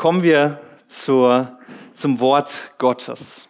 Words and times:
kommen 0.00 0.22
wir 0.22 0.58
zur, 0.88 1.58
zum 1.92 2.20
Wort 2.20 2.72
Gottes. 2.78 3.46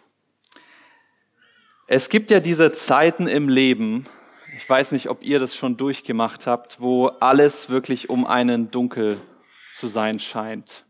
Es 1.87 2.09
gibt 2.09 2.29
ja 2.29 2.41
diese 2.41 2.73
Zeiten 2.73 3.25
im 3.25 3.47
Leben, 3.47 4.05
ich 4.57 4.69
weiß 4.69 4.91
nicht, 4.91 5.07
ob 5.07 5.23
ihr 5.23 5.39
das 5.39 5.55
schon 5.55 5.77
durchgemacht 5.77 6.47
habt, 6.47 6.81
wo 6.81 7.07
alles 7.07 7.69
wirklich 7.69 8.09
um 8.09 8.25
einen 8.27 8.69
dunkel 8.69 9.21
zu 9.71 9.87
sein 9.87 10.19
scheint, 10.19 10.83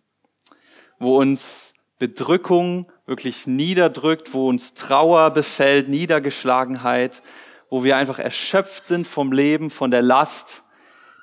wo 0.98 1.20
uns 1.20 1.76
Bedrückung 2.00 2.92
wirklich 3.06 3.46
niederdrückt, 3.46 4.34
wo 4.34 4.50
uns 4.50 4.74
Trauer 4.74 5.30
befällt, 5.30 5.90
Niedergeschlagenheit, 5.90 7.22
wo 7.70 7.84
wir 7.84 7.98
einfach 7.98 8.18
erschöpft 8.18 8.88
sind 8.88 9.06
vom 9.06 9.32
Leben, 9.32 9.70
von 9.70 9.92
der 9.92 10.02
Last, 10.02 10.64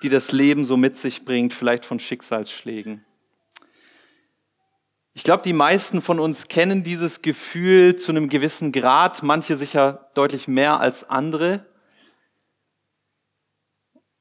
die 0.04 0.08
das 0.08 0.30
Leben 0.30 0.64
so 0.64 0.76
mit 0.76 0.96
sich 0.96 1.24
bringt, 1.24 1.52
vielleicht 1.52 1.84
von 1.84 1.98
Schicksalsschlägen. 1.98 3.04
Ich 5.18 5.24
glaube, 5.24 5.42
die 5.42 5.52
meisten 5.52 6.00
von 6.00 6.20
uns 6.20 6.46
kennen 6.46 6.84
dieses 6.84 7.22
Gefühl 7.22 7.96
zu 7.96 8.12
einem 8.12 8.28
gewissen 8.28 8.70
Grad, 8.70 9.24
manche 9.24 9.56
sicher 9.56 10.10
deutlich 10.14 10.46
mehr 10.46 10.78
als 10.78 11.10
andere. 11.10 11.66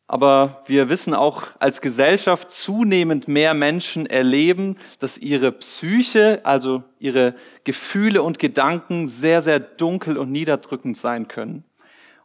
Aber 0.08 0.64
wir 0.66 0.90
wissen 0.90 1.14
auch 1.14 1.44
als 1.60 1.82
Gesellschaft 1.82 2.50
zunehmend 2.50 3.28
mehr 3.28 3.54
Menschen 3.54 4.08
erleben, 4.08 4.76
dass 4.98 5.20
ihre 5.20 5.52
Psyche, 5.52 6.42
also 6.44 6.84
ihre 6.98 7.36
Gefühle 7.64 8.24
und 8.24 8.40
Gedanken 8.40 9.08
sehr, 9.08 9.44
sehr 9.44 9.60
dunkel 9.60 10.18
und 10.18 10.32
niederdrückend 10.32 10.98
sein 10.98 11.28
können. 11.28 11.64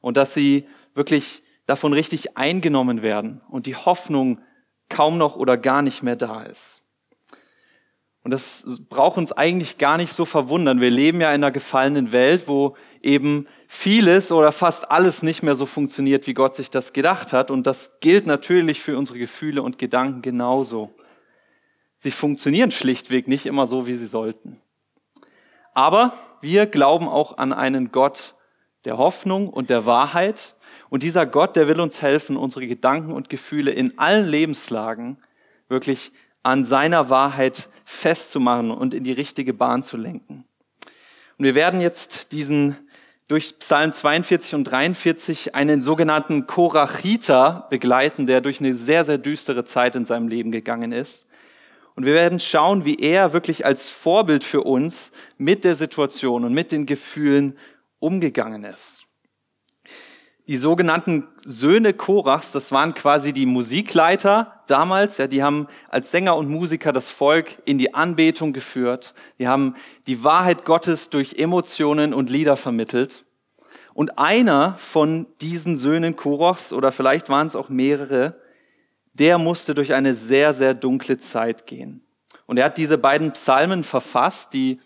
Und 0.00 0.16
dass 0.16 0.32
sie 0.32 0.66
wirklich 0.94 1.42
davon 1.66 1.92
richtig 1.92 2.38
eingenommen 2.38 3.02
werden 3.02 3.42
und 3.50 3.66
die 3.66 3.76
Hoffnung 3.76 4.40
kaum 4.88 5.18
noch 5.18 5.36
oder 5.36 5.58
gar 5.58 5.82
nicht 5.82 6.02
mehr 6.02 6.16
da 6.16 6.42
ist. 6.42 6.81
Und 8.24 8.30
das 8.30 8.80
braucht 8.88 9.18
uns 9.18 9.32
eigentlich 9.32 9.78
gar 9.78 9.96
nicht 9.96 10.12
so 10.12 10.24
verwundern. 10.24 10.80
Wir 10.80 10.90
leben 10.90 11.20
ja 11.20 11.28
in 11.30 11.42
einer 11.42 11.50
gefallenen 11.50 12.12
Welt, 12.12 12.46
wo 12.46 12.76
eben 13.02 13.48
vieles 13.66 14.30
oder 14.30 14.52
fast 14.52 14.92
alles 14.92 15.24
nicht 15.24 15.42
mehr 15.42 15.56
so 15.56 15.66
funktioniert, 15.66 16.26
wie 16.28 16.34
Gott 16.34 16.54
sich 16.54 16.70
das 16.70 16.92
gedacht 16.92 17.32
hat. 17.32 17.50
Und 17.50 17.66
das 17.66 17.98
gilt 18.00 18.26
natürlich 18.26 18.80
für 18.80 18.96
unsere 18.96 19.18
Gefühle 19.18 19.62
und 19.62 19.78
Gedanken 19.78 20.22
genauso. 20.22 20.94
Sie 21.96 22.12
funktionieren 22.12 22.70
schlichtweg 22.70 23.26
nicht 23.26 23.46
immer 23.46 23.66
so, 23.66 23.88
wie 23.88 23.94
sie 23.94 24.06
sollten. 24.06 24.60
Aber 25.74 26.12
wir 26.40 26.66
glauben 26.66 27.08
auch 27.08 27.38
an 27.38 27.52
einen 27.52 27.90
Gott 27.90 28.36
der 28.84 28.98
Hoffnung 28.98 29.48
und 29.48 29.70
der 29.70 29.86
Wahrheit. 29.86 30.54
Und 30.90 31.02
dieser 31.02 31.26
Gott, 31.26 31.56
der 31.56 31.66
will 31.66 31.80
uns 31.80 32.02
helfen, 32.02 32.36
unsere 32.36 32.66
Gedanken 32.66 33.12
und 33.12 33.28
Gefühle 33.28 33.72
in 33.72 33.98
allen 33.98 34.26
Lebenslagen 34.26 35.18
wirklich 35.68 36.12
an 36.42 36.64
seiner 36.64 37.10
Wahrheit 37.10 37.68
festzumachen 37.84 38.70
und 38.70 38.94
in 38.94 39.04
die 39.04 39.12
richtige 39.12 39.54
Bahn 39.54 39.82
zu 39.82 39.96
lenken. 39.96 40.44
Und 41.38 41.44
wir 41.44 41.54
werden 41.54 41.80
jetzt 41.80 42.32
diesen 42.32 42.76
durch 43.28 43.58
Psalm 43.60 43.92
42 43.92 44.54
und 44.54 44.64
43 44.64 45.54
einen 45.54 45.80
sogenannten 45.80 46.46
Korachiter 46.46 47.66
begleiten, 47.70 48.26
der 48.26 48.42
durch 48.42 48.60
eine 48.60 48.74
sehr, 48.74 49.04
sehr 49.04 49.16
düstere 49.16 49.64
Zeit 49.64 49.96
in 49.96 50.04
seinem 50.04 50.28
Leben 50.28 50.52
gegangen 50.52 50.92
ist. 50.92 51.26
Und 51.94 52.04
wir 52.04 52.14
werden 52.14 52.40
schauen, 52.40 52.84
wie 52.84 52.96
er 52.96 53.32
wirklich 53.32 53.64
als 53.64 53.88
Vorbild 53.88 54.44
für 54.44 54.62
uns 54.62 55.12
mit 55.38 55.64
der 55.64 55.76
Situation 55.76 56.44
und 56.44 56.52
mit 56.52 56.72
den 56.72 56.84
Gefühlen 56.84 57.58
umgegangen 58.00 58.64
ist. 58.64 59.01
Die 60.52 60.58
sogenannten 60.58 61.28
Söhne 61.46 61.94
Korachs, 61.94 62.52
das 62.52 62.72
waren 62.72 62.92
quasi 62.92 63.32
die 63.32 63.46
Musikleiter 63.46 64.60
damals, 64.66 65.16
ja, 65.16 65.26
die 65.26 65.42
haben 65.42 65.66
als 65.88 66.10
Sänger 66.10 66.36
und 66.36 66.50
Musiker 66.50 66.92
das 66.92 67.08
Volk 67.08 67.56
in 67.64 67.78
die 67.78 67.94
Anbetung 67.94 68.52
geführt. 68.52 69.14
Die 69.38 69.48
haben 69.48 69.76
die 70.06 70.24
Wahrheit 70.24 70.66
Gottes 70.66 71.08
durch 71.08 71.38
Emotionen 71.38 72.12
und 72.12 72.28
Lieder 72.28 72.58
vermittelt. 72.58 73.24
Und 73.94 74.18
einer 74.18 74.74
von 74.74 75.26
diesen 75.40 75.78
Söhnen 75.78 76.16
Korachs, 76.16 76.74
oder 76.74 76.92
vielleicht 76.92 77.30
waren 77.30 77.46
es 77.46 77.56
auch 77.56 77.70
mehrere, 77.70 78.38
der 79.14 79.38
musste 79.38 79.72
durch 79.72 79.94
eine 79.94 80.14
sehr, 80.14 80.52
sehr 80.52 80.74
dunkle 80.74 81.16
Zeit 81.16 81.66
gehen. 81.66 82.04
Und 82.44 82.58
er 82.58 82.66
hat 82.66 82.76
diese 82.76 82.98
beiden 82.98 83.32
Psalmen 83.32 83.84
verfasst, 83.84 84.52
die 84.52 84.80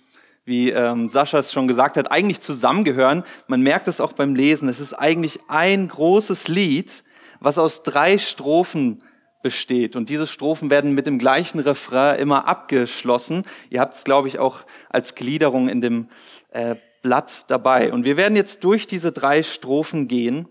wie 0.47 0.71
ähm, 0.71 1.09
Sascha 1.09 1.39
es 1.39 1.53
schon 1.53 1.69
gesagt 1.69 1.97
hat, 1.97 2.11
eigentlich 2.11 2.41
zusammengehören. 2.41 3.25
Man 3.49 3.61
merkt 3.61 3.89
es 3.89 4.01
auch 4.01 4.13
beim 4.13 4.35
Lesen. 4.35 4.69
Es 4.69 4.81
ist 4.81 4.95
eigentlich 4.95 5.41
ein 5.49 5.89
großes 5.89 6.49
Lied, 6.49 7.05
was 7.41 7.59
aus 7.59 7.83
drei 7.83 8.17
Strophen 8.17 9.03
besteht. 9.43 9.97
Und 9.97 10.09
diese 10.09 10.27
Strophen 10.27 10.71
werden 10.71 10.93
mit 10.93 11.07
dem 11.07 11.19
gleichen 11.19 11.59
Refrain 11.59 12.19
immer 12.19 12.47
abgeschlossen. 12.47 13.43
Ihr 13.71 13.81
habt 13.81 13.95
es, 13.95 14.05
glaube 14.05 14.29
ich, 14.29 14.39
auch 14.39 14.65
als 14.89 15.17
Gliederung 15.17 15.69
in 15.69 15.81
dem 15.81 16.09
äh, 16.51 16.77
Blatt 17.03 17.45
dabei. 17.49 17.93
Und 17.93 18.05
wir 18.05 18.17
werden 18.17 18.37
jetzt 18.37 18.63
durch 18.65 18.87
diese 18.87 19.13
drei 19.13 19.43
Strophen 19.43 20.09
gehen. 20.09 20.49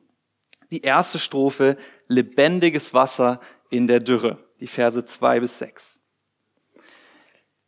Die 0.72 0.82
erste 0.82 1.20
Strophe, 1.20 1.78
lebendiges 2.08 2.94
Wasser 2.94 3.40
in 3.70 3.88
der 3.88 4.00
Dürre, 4.00 4.40
die 4.60 4.68
Verse 4.68 5.06
zwei 5.06 5.40
bis 5.40 5.58
sechs. 5.58 6.02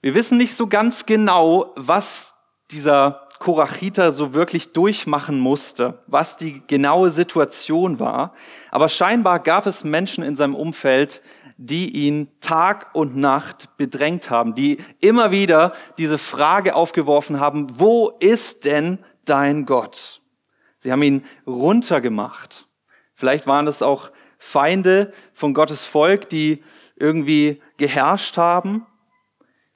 Wir 0.02 0.13
wissen 0.13 0.38
nicht 0.38 0.56
so 0.56 0.68
ganz 0.68 1.06
genau, 1.06 1.74
was 1.75 2.35
dieser 2.72 3.28
Korachiter 3.40 4.12
so 4.12 4.34
wirklich 4.34 4.74
durchmachen 4.74 5.40
musste, 5.40 6.03
was 6.08 6.38
die 6.38 6.62
genaue 6.68 7.09
Situation 7.09 8.00
war. 8.00 8.34
Aber 8.72 8.90
scheinbar 8.90 9.40
gab 9.40 9.66
es 9.66 9.84
Menschen 9.84 10.24
in 10.24 10.36
seinem 10.36 10.56
Umfeld, 10.56 11.22
die 11.57 12.06
ihn 12.06 12.30
Tag 12.40 12.94
und 12.94 13.16
Nacht 13.16 13.75
bedrängt 13.78 14.30
haben, 14.30 14.53
die 14.53 14.78
immer 15.02 15.31
wieder 15.31 15.74
diese 15.97 16.18
Frage 16.18 16.75
aufgeworfen 16.75 17.40
haben, 17.40 17.80
wo 17.80 18.12
ist 18.19 18.66
denn 18.66 19.00
dein 19.25 19.66
Gott? 19.66 20.22
Sie 20.80 20.91
haben 20.91 21.02
ihn 21.02 21.25
runtergemacht. 21.47 22.68
Vielleicht 23.16 23.47
waren 23.47 23.66
das 23.66 23.81
auch 23.81 24.12
Feinde 24.38 25.12
von 25.34 25.56
Gottes 25.56 25.84
Volk, 25.84 26.30
die 26.30 26.63
irgendwie 26.96 27.62
geherrscht 27.78 28.38
haben. 28.38 28.86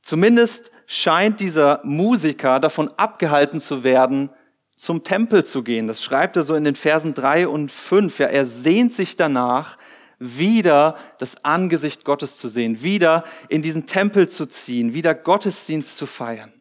Zumindest 0.01 0.71
scheint 0.87 1.39
dieser 1.39 1.81
Musiker 1.83 2.59
davon 2.59 2.89
abgehalten 2.97 3.59
zu 3.59 3.83
werden, 3.83 4.31
zum 4.75 5.03
Tempel 5.03 5.45
zu 5.45 5.63
gehen. 5.63 5.87
Das 5.87 6.03
schreibt 6.03 6.35
er 6.35 6.43
so 6.43 6.55
in 6.55 6.63
den 6.63 6.75
Versen 6.75 7.13
drei 7.13 7.47
und 7.47 7.71
fünf. 7.71 8.19
Ja, 8.19 8.27
er 8.27 8.45
sehnt 8.45 8.93
sich 8.93 9.15
danach, 9.15 9.77
wieder 10.17 10.97
das 11.17 11.43
Angesicht 11.43 12.05
Gottes 12.05 12.37
zu 12.37 12.47
sehen, 12.47 12.83
wieder 12.83 13.23
in 13.49 13.61
diesen 13.61 13.87
Tempel 13.87 14.29
zu 14.29 14.45
ziehen, 14.45 14.93
wieder 14.93 15.15
Gottesdienst 15.15 15.97
zu 15.97 16.05
feiern, 16.05 16.53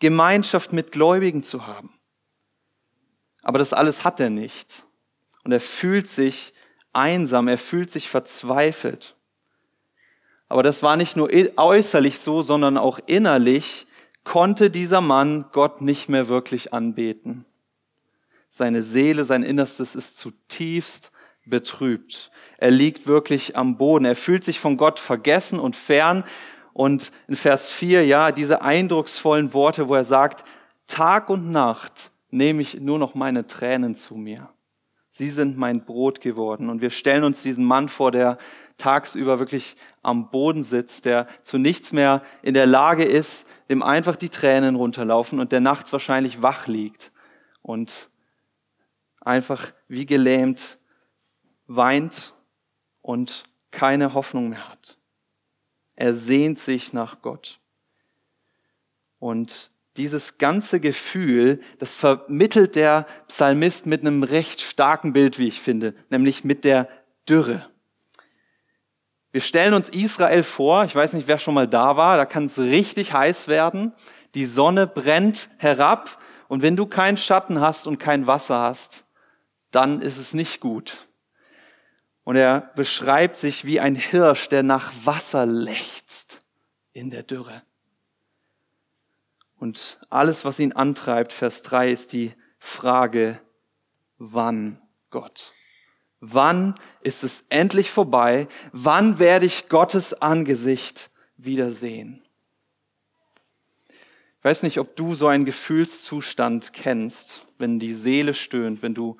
Gemeinschaft 0.00 0.72
mit 0.72 0.90
Gläubigen 0.90 1.42
zu 1.42 1.66
haben. 1.66 1.94
Aber 3.42 3.58
das 3.58 3.72
alles 3.72 4.04
hat 4.04 4.18
er 4.18 4.30
nicht. 4.30 4.84
Und 5.44 5.52
er 5.52 5.60
fühlt 5.60 6.08
sich 6.08 6.54
einsam, 6.92 7.46
er 7.46 7.58
fühlt 7.58 7.90
sich 7.90 8.08
verzweifelt. 8.08 9.16
Aber 10.48 10.62
das 10.62 10.82
war 10.82 10.96
nicht 10.96 11.16
nur 11.16 11.30
äußerlich 11.56 12.18
so, 12.18 12.42
sondern 12.42 12.76
auch 12.78 12.98
innerlich 13.06 13.86
konnte 14.24 14.70
dieser 14.70 15.00
Mann 15.00 15.46
Gott 15.52 15.80
nicht 15.80 16.08
mehr 16.08 16.28
wirklich 16.28 16.72
anbeten. 16.72 17.44
Seine 18.48 18.82
Seele, 18.82 19.24
sein 19.24 19.42
Innerstes 19.42 19.94
ist 19.94 20.16
zutiefst 20.16 21.12
betrübt. 21.44 22.30
Er 22.56 22.70
liegt 22.70 23.06
wirklich 23.06 23.56
am 23.56 23.76
Boden. 23.76 24.04
Er 24.04 24.16
fühlt 24.16 24.44
sich 24.44 24.60
von 24.60 24.76
Gott 24.76 24.98
vergessen 24.98 25.58
und 25.58 25.76
fern. 25.76 26.24
Und 26.72 27.12
in 27.28 27.36
Vers 27.36 27.70
4, 27.70 28.06
ja, 28.06 28.32
diese 28.32 28.62
eindrucksvollen 28.62 29.52
Worte, 29.52 29.88
wo 29.88 29.94
er 29.94 30.04
sagt, 30.04 30.44
Tag 30.86 31.30
und 31.30 31.50
Nacht 31.50 32.10
nehme 32.30 32.62
ich 32.62 32.80
nur 32.80 32.98
noch 32.98 33.14
meine 33.14 33.46
Tränen 33.46 33.94
zu 33.94 34.14
mir. 34.14 34.48
Sie 35.16 35.30
sind 35.30 35.56
mein 35.56 35.84
Brot 35.84 36.20
geworden. 36.20 36.68
Und 36.68 36.80
wir 36.80 36.90
stellen 36.90 37.22
uns 37.22 37.40
diesen 37.40 37.64
Mann 37.64 37.88
vor, 37.88 38.10
der 38.10 38.36
tagsüber 38.78 39.38
wirklich 39.38 39.76
am 40.02 40.28
Boden 40.28 40.64
sitzt, 40.64 41.04
der 41.04 41.28
zu 41.44 41.56
nichts 41.56 41.92
mehr 41.92 42.20
in 42.42 42.52
der 42.52 42.66
Lage 42.66 43.04
ist, 43.04 43.46
dem 43.68 43.84
einfach 43.84 44.16
die 44.16 44.28
Tränen 44.28 44.74
runterlaufen 44.74 45.38
und 45.38 45.52
der 45.52 45.60
nachts 45.60 45.92
wahrscheinlich 45.92 46.42
wach 46.42 46.66
liegt 46.66 47.12
und 47.62 48.10
einfach 49.20 49.72
wie 49.86 50.04
gelähmt 50.04 50.80
weint 51.68 52.34
und 53.00 53.44
keine 53.70 54.14
Hoffnung 54.14 54.48
mehr 54.48 54.68
hat. 54.68 54.98
Er 55.94 56.12
sehnt 56.12 56.58
sich 56.58 56.92
nach 56.92 57.22
Gott. 57.22 57.60
Und 59.20 59.70
dieses 59.96 60.38
ganze 60.38 60.80
Gefühl, 60.80 61.60
das 61.78 61.94
vermittelt 61.94 62.74
der 62.74 63.06
Psalmist 63.28 63.86
mit 63.86 64.00
einem 64.00 64.22
recht 64.22 64.60
starken 64.60 65.12
Bild, 65.12 65.38
wie 65.38 65.46
ich 65.46 65.60
finde, 65.60 65.94
nämlich 66.10 66.44
mit 66.44 66.64
der 66.64 66.88
Dürre. 67.28 67.68
Wir 69.30 69.40
stellen 69.40 69.74
uns 69.74 69.88
Israel 69.88 70.42
vor, 70.42 70.84
ich 70.84 70.94
weiß 70.94 71.12
nicht, 71.12 71.26
wer 71.26 71.38
schon 71.38 71.54
mal 71.54 71.68
da 71.68 71.96
war, 71.96 72.16
da 72.16 72.26
kann 72.26 72.44
es 72.44 72.58
richtig 72.58 73.12
heiß 73.12 73.48
werden, 73.48 73.92
die 74.34 74.44
Sonne 74.44 74.86
brennt 74.86 75.48
herab 75.58 76.20
und 76.48 76.62
wenn 76.62 76.76
du 76.76 76.86
keinen 76.86 77.16
Schatten 77.16 77.60
hast 77.60 77.86
und 77.86 77.98
kein 77.98 78.26
Wasser 78.26 78.60
hast, 78.60 79.06
dann 79.70 80.00
ist 80.00 80.18
es 80.18 80.34
nicht 80.34 80.60
gut. 80.60 80.98
Und 82.24 82.36
er 82.36 82.72
beschreibt 82.74 83.36
sich 83.36 83.64
wie 83.64 83.80
ein 83.80 83.96
Hirsch, 83.96 84.48
der 84.48 84.62
nach 84.62 84.92
Wasser 85.04 85.46
lechzt 85.46 86.40
in 86.92 87.10
der 87.10 87.22
Dürre. 87.22 87.62
Und 89.64 89.98
alles, 90.10 90.44
was 90.44 90.58
ihn 90.58 90.74
antreibt, 90.74 91.32
Vers 91.32 91.62
3, 91.62 91.90
ist 91.90 92.12
die 92.12 92.34
Frage, 92.58 93.40
wann 94.18 94.78
Gott? 95.08 95.54
Wann 96.20 96.74
ist 97.00 97.24
es 97.24 97.46
endlich 97.48 97.90
vorbei? 97.90 98.46
Wann 98.72 99.18
werde 99.18 99.46
ich 99.46 99.70
Gottes 99.70 100.12
Angesicht 100.20 101.10
wiedersehen? 101.38 102.22
Ich 103.88 104.44
weiß 104.44 104.64
nicht, 104.64 104.78
ob 104.80 104.96
du 104.96 105.14
so 105.14 105.28
einen 105.28 105.46
Gefühlszustand 105.46 106.74
kennst, 106.74 107.46
wenn 107.56 107.78
die 107.78 107.94
Seele 107.94 108.34
stöhnt, 108.34 108.82
wenn 108.82 108.92
du 108.92 109.16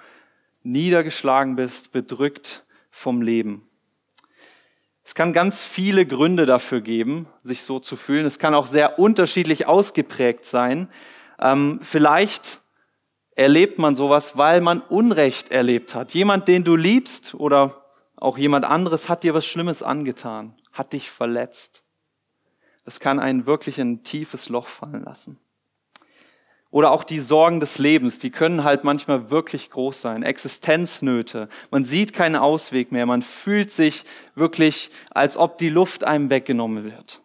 niedergeschlagen 0.62 1.56
bist, 1.56 1.90
bedrückt 1.90 2.66
vom 2.90 3.22
Leben. 3.22 3.66
Es 5.04 5.14
kann 5.14 5.34
ganz 5.34 5.60
viele 5.62 6.06
Gründe 6.06 6.46
dafür 6.46 6.80
geben, 6.80 7.28
sich 7.42 7.62
so 7.62 7.78
zu 7.78 7.94
fühlen. 7.94 8.24
Es 8.24 8.38
kann 8.38 8.54
auch 8.54 8.66
sehr 8.66 8.98
unterschiedlich 8.98 9.66
ausgeprägt 9.66 10.46
sein. 10.46 10.88
Ähm, 11.38 11.78
vielleicht 11.82 12.62
erlebt 13.36 13.78
man 13.78 13.94
sowas, 13.94 14.38
weil 14.38 14.60
man 14.62 14.80
Unrecht 14.80 15.50
erlebt 15.50 15.94
hat. 15.94 16.14
Jemand, 16.14 16.48
den 16.48 16.64
du 16.64 16.74
liebst 16.74 17.34
oder 17.34 17.84
auch 18.16 18.38
jemand 18.38 18.64
anderes 18.64 19.08
hat 19.08 19.24
dir 19.24 19.34
was 19.34 19.44
Schlimmes 19.44 19.82
angetan, 19.82 20.54
hat 20.72 20.94
dich 20.94 21.10
verletzt. 21.10 21.84
Das 22.84 22.98
kann 22.98 23.18
einen 23.20 23.44
wirklich 23.44 23.78
in 23.78 23.92
ein 23.92 24.04
tiefes 24.04 24.48
Loch 24.48 24.68
fallen 24.68 25.04
lassen. 25.04 25.38
Oder 26.74 26.90
auch 26.90 27.04
die 27.04 27.20
Sorgen 27.20 27.60
des 27.60 27.78
Lebens, 27.78 28.18
die 28.18 28.32
können 28.32 28.64
halt 28.64 28.82
manchmal 28.82 29.30
wirklich 29.30 29.70
groß 29.70 30.00
sein. 30.00 30.24
Existenznöte. 30.24 31.48
Man 31.70 31.84
sieht 31.84 32.12
keinen 32.12 32.34
Ausweg 32.34 32.90
mehr. 32.90 33.06
Man 33.06 33.22
fühlt 33.22 33.70
sich 33.70 34.02
wirklich, 34.34 34.90
als 35.12 35.36
ob 35.36 35.56
die 35.56 35.68
Luft 35.68 36.02
einem 36.02 36.30
weggenommen 36.30 36.82
wird. 36.82 37.22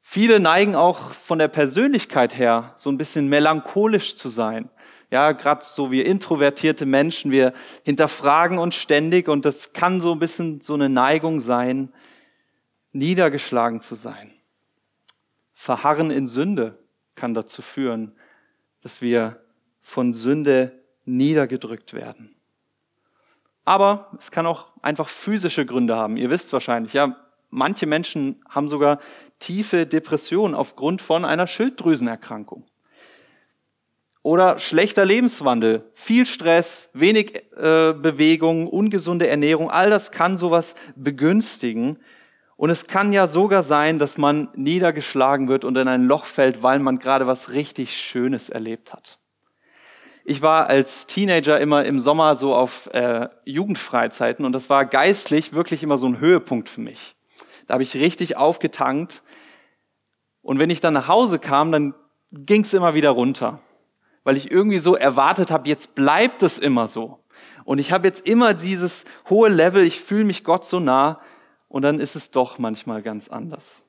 Viele 0.00 0.40
neigen 0.40 0.76
auch 0.76 1.10
von 1.10 1.38
der 1.38 1.48
Persönlichkeit 1.48 2.38
her 2.38 2.72
so 2.76 2.88
ein 2.88 2.96
bisschen 2.96 3.28
melancholisch 3.28 4.16
zu 4.16 4.30
sein. 4.30 4.70
Ja, 5.10 5.32
gerade 5.32 5.62
so 5.62 5.90
wir 5.90 6.06
introvertierte 6.06 6.86
Menschen, 6.86 7.30
wir 7.30 7.52
hinterfragen 7.84 8.56
uns 8.56 8.76
ständig 8.76 9.28
und 9.28 9.44
das 9.44 9.74
kann 9.74 10.00
so 10.00 10.12
ein 10.12 10.18
bisschen 10.18 10.62
so 10.62 10.72
eine 10.72 10.88
Neigung 10.88 11.40
sein, 11.40 11.92
niedergeschlagen 12.92 13.82
zu 13.82 13.94
sein. 13.94 14.32
Verharren 15.52 16.10
in 16.10 16.26
Sünde 16.26 16.85
kann 17.16 17.34
dazu 17.34 17.62
führen, 17.62 18.12
dass 18.82 19.02
wir 19.02 19.40
von 19.80 20.12
Sünde 20.12 20.80
niedergedrückt 21.04 21.92
werden. 21.92 22.36
Aber 23.64 24.12
es 24.18 24.30
kann 24.30 24.46
auch 24.46 24.68
einfach 24.82 25.08
physische 25.08 25.66
Gründe 25.66 25.96
haben. 25.96 26.16
Ihr 26.16 26.30
wisst 26.30 26.52
wahrscheinlich, 26.52 26.92
ja, 26.92 27.16
Manche 27.50 27.86
Menschen 27.86 28.42
haben 28.48 28.68
sogar 28.68 28.98
tiefe 29.38 29.86
Depressionen 29.86 30.54
aufgrund 30.54 31.00
von 31.00 31.24
einer 31.24 31.46
Schilddrüsenerkrankung. 31.46 32.64
Oder 34.22 34.58
schlechter 34.58 35.04
Lebenswandel, 35.04 35.88
viel 35.94 36.26
Stress, 36.26 36.90
wenig 36.92 37.36
äh, 37.56 37.94
Bewegung, 37.94 38.66
ungesunde 38.66 39.28
Ernährung, 39.28 39.70
all 39.70 39.88
das 39.88 40.10
kann 40.10 40.36
sowas 40.36 40.74
begünstigen. 40.96 41.98
Und 42.56 42.70
es 42.70 42.86
kann 42.86 43.12
ja 43.12 43.26
sogar 43.28 43.62
sein, 43.62 43.98
dass 43.98 44.16
man 44.16 44.48
niedergeschlagen 44.54 45.48
wird 45.48 45.64
und 45.64 45.76
in 45.76 45.88
ein 45.88 46.04
Loch 46.04 46.24
fällt, 46.24 46.62
weil 46.62 46.78
man 46.78 46.98
gerade 46.98 47.26
was 47.26 47.52
richtig 47.52 47.96
Schönes 47.96 48.48
erlebt 48.48 48.94
hat. 48.94 49.18
Ich 50.24 50.42
war 50.42 50.68
als 50.68 51.06
Teenager 51.06 51.60
immer 51.60 51.84
im 51.84 52.00
Sommer 52.00 52.34
so 52.34 52.54
auf 52.54 52.88
äh, 52.94 53.28
Jugendfreizeiten 53.44 54.44
und 54.44 54.52
das 54.52 54.70
war 54.70 54.86
geistlich 54.86 55.52
wirklich 55.52 55.82
immer 55.82 55.98
so 55.98 56.08
ein 56.08 56.18
Höhepunkt 56.18 56.68
für 56.68 56.80
mich. 56.80 57.14
Da 57.66 57.74
habe 57.74 57.82
ich 57.82 57.94
richtig 57.94 58.36
aufgetankt. 58.36 59.22
Und 60.40 60.58
wenn 60.58 60.70
ich 60.70 60.80
dann 60.80 60.94
nach 60.94 61.08
Hause 61.08 61.38
kam, 61.38 61.72
dann 61.72 61.94
ging 62.32 62.62
es 62.62 62.74
immer 62.74 62.94
wieder 62.94 63.10
runter, 63.10 63.60
weil 64.24 64.36
ich 64.36 64.50
irgendwie 64.50 64.78
so 64.78 64.96
erwartet 64.96 65.50
habe, 65.50 65.68
jetzt 65.68 65.94
bleibt 65.94 66.42
es 66.42 66.58
immer 66.58 66.86
so. 66.86 67.22
Und 67.64 67.78
ich 67.78 67.92
habe 67.92 68.06
jetzt 68.06 68.26
immer 68.26 68.54
dieses 68.54 69.04
hohe 69.28 69.48
Level, 69.48 69.84
ich 69.84 70.00
fühle 70.00 70.24
mich 70.24 70.42
Gott 70.44 70.64
so 70.64 70.80
nah 70.80 71.20
und 71.68 71.82
dann 71.82 72.00
ist 72.00 72.16
es 72.16 72.30
doch 72.30 72.58
manchmal 72.58 73.02
ganz 73.02 73.28
anders. 73.28 73.82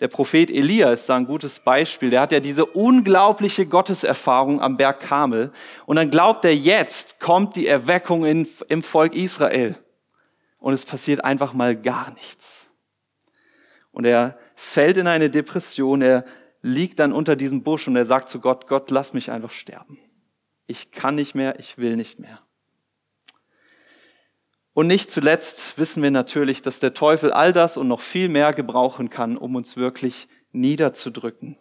Der 0.00 0.08
Prophet 0.08 0.50
Elia 0.50 0.92
ist 0.92 1.08
da 1.08 1.16
ein 1.16 1.26
gutes 1.26 1.60
Beispiel. 1.60 2.10
Der 2.10 2.20
hat 2.20 2.32
ja 2.32 2.40
diese 2.40 2.66
unglaubliche 2.66 3.64
Gotteserfahrung 3.64 4.60
am 4.60 4.76
Berg 4.76 5.00
Kamel. 5.00 5.52
Und 5.86 5.96
dann 5.96 6.10
glaubt 6.10 6.44
er, 6.44 6.54
jetzt 6.54 7.20
kommt 7.20 7.54
die 7.54 7.68
Erweckung 7.68 8.24
in, 8.24 8.48
im 8.68 8.82
Volk 8.82 9.14
Israel. 9.14 9.76
Und 10.58 10.72
es 10.72 10.84
passiert 10.84 11.24
einfach 11.24 11.52
mal 11.52 11.76
gar 11.76 12.10
nichts. 12.14 12.70
Und 13.92 14.04
er 14.04 14.36
fällt 14.56 14.96
in 14.96 15.06
eine 15.06 15.30
Depression, 15.30 16.02
er 16.02 16.24
liegt 16.62 16.98
dann 16.98 17.12
unter 17.12 17.36
diesem 17.36 17.62
Busch 17.62 17.86
und 17.86 17.94
er 17.94 18.06
sagt 18.06 18.28
zu 18.28 18.40
Gott, 18.40 18.66
Gott, 18.66 18.90
lass 18.90 19.12
mich 19.12 19.30
einfach 19.30 19.50
sterben. 19.50 19.98
Ich 20.66 20.90
kann 20.90 21.14
nicht 21.14 21.34
mehr, 21.34 21.60
ich 21.60 21.78
will 21.78 21.94
nicht 21.94 22.18
mehr. 22.18 22.40
Und 24.74 24.88
nicht 24.88 25.10
zuletzt 25.10 25.78
wissen 25.78 26.02
wir 26.02 26.10
natürlich, 26.10 26.60
dass 26.60 26.80
der 26.80 26.94
Teufel 26.94 27.32
all 27.32 27.52
das 27.52 27.76
und 27.76 27.86
noch 27.86 28.00
viel 28.00 28.28
mehr 28.28 28.52
gebrauchen 28.52 29.08
kann, 29.08 29.36
um 29.36 29.54
uns 29.54 29.76
wirklich 29.76 30.26
niederzudrücken. 30.50 31.56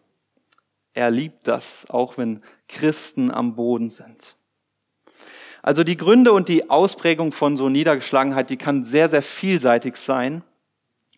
Er 0.94 1.12
liebt 1.12 1.48
das, 1.48 1.90
auch 1.90 2.18
wenn 2.18 2.42
Christen 2.68 3.32
am 3.32 3.56
Boden 3.56 3.92
sind. 3.92 4.36
Also 5.62 5.84
die 5.84 5.96
Gründe 5.96 6.34
und 6.34 6.50
die 6.50 6.70
Ausprägung 6.70 7.32
von 7.32 7.56
so 7.56 7.70
Niedergeschlagenheit, 7.70 8.50
die 8.50 8.58
kann 8.58 8.84
sehr, 8.84 9.10
sehr 9.10 9.22
vielseitig 9.22 9.96
sein. 9.96 10.44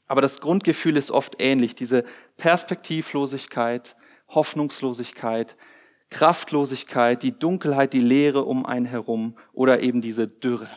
Aber 0.05 0.21
das 0.21 0.39
Grundgefühl 0.39 0.97
ist 0.97 1.11
oft 1.11 1.37
ähnlich, 1.39 1.75
diese 1.75 2.03
Perspektivlosigkeit, 2.37 3.95
Hoffnungslosigkeit, 4.29 5.55
Kraftlosigkeit, 6.09 7.23
die 7.23 7.37
Dunkelheit, 7.37 7.93
die 7.93 8.01
Leere 8.01 8.43
um 8.43 8.65
einen 8.65 8.85
herum 8.85 9.35
oder 9.51 9.81
eben 9.81 10.01
diese 10.01 10.27
Dürre, 10.27 10.69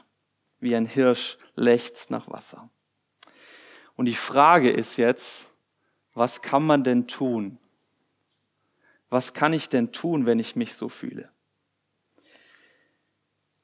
wie 0.61 0.75
ein 0.75 0.87
Hirsch 0.87 1.39
lechzt 1.55 2.11
nach 2.11 2.29
Wasser. 2.31 2.71
Und 3.97 4.07
die 4.07 4.15
Frage 4.15 4.71
ist 4.71 4.97
jetzt, 4.97 5.53
was 6.15 6.43
kann 6.43 6.65
man 6.65 6.85
denn 6.85 7.07
tun? 7.07 7.59
Was 9.11 9.33
kann 9.33 9.53
ich 9.53 9.69
denn 9.69 9.93
tun, 9.93 10.27
wenn 10.27 10.39
ich 10.39 10.57
mich 10.57 10.75
so 10.75 10.89
fühle? 10.89 11.31